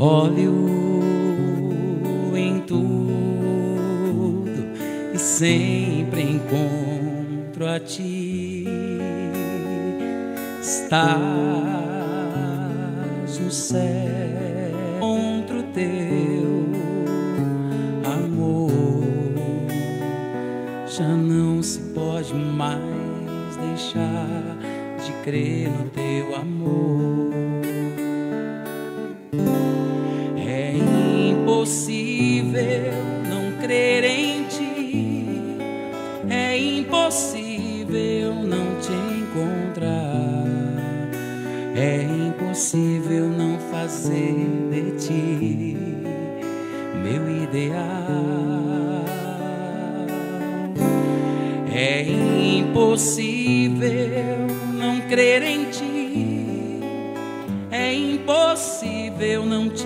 [0.00, 0.54] Olho
[2.36, 2.88] em tudo
[5.12, 8.64] e sempre encontro a ti.
[10.62, 11.00] Estás
[13.40, 13.80] no céu,
[14.98, 16.68] encontro teu
[18.04, 18.70] amor.
[20.86, 24.56] Já não se pode mais deixar
[25.04, 27.27] de crer no teu amor.
[31.68, 32.94] Impossível
[33.28, 35.26] não crer em ti,
[36.30, 40.46] é impossível não te encontrar,
[41.76, 44.34] é impossível não fazer
[44.70, 45.76] de ti
[47.02, 47.76] meu ideal.
[51.70, 52.02] É
[52.58, 53.88] impossível
[54.72, 56.80] não crer em ti,
[57.70, 59.77] é impossível não te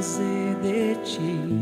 [0.00, 1.59] fazer de ti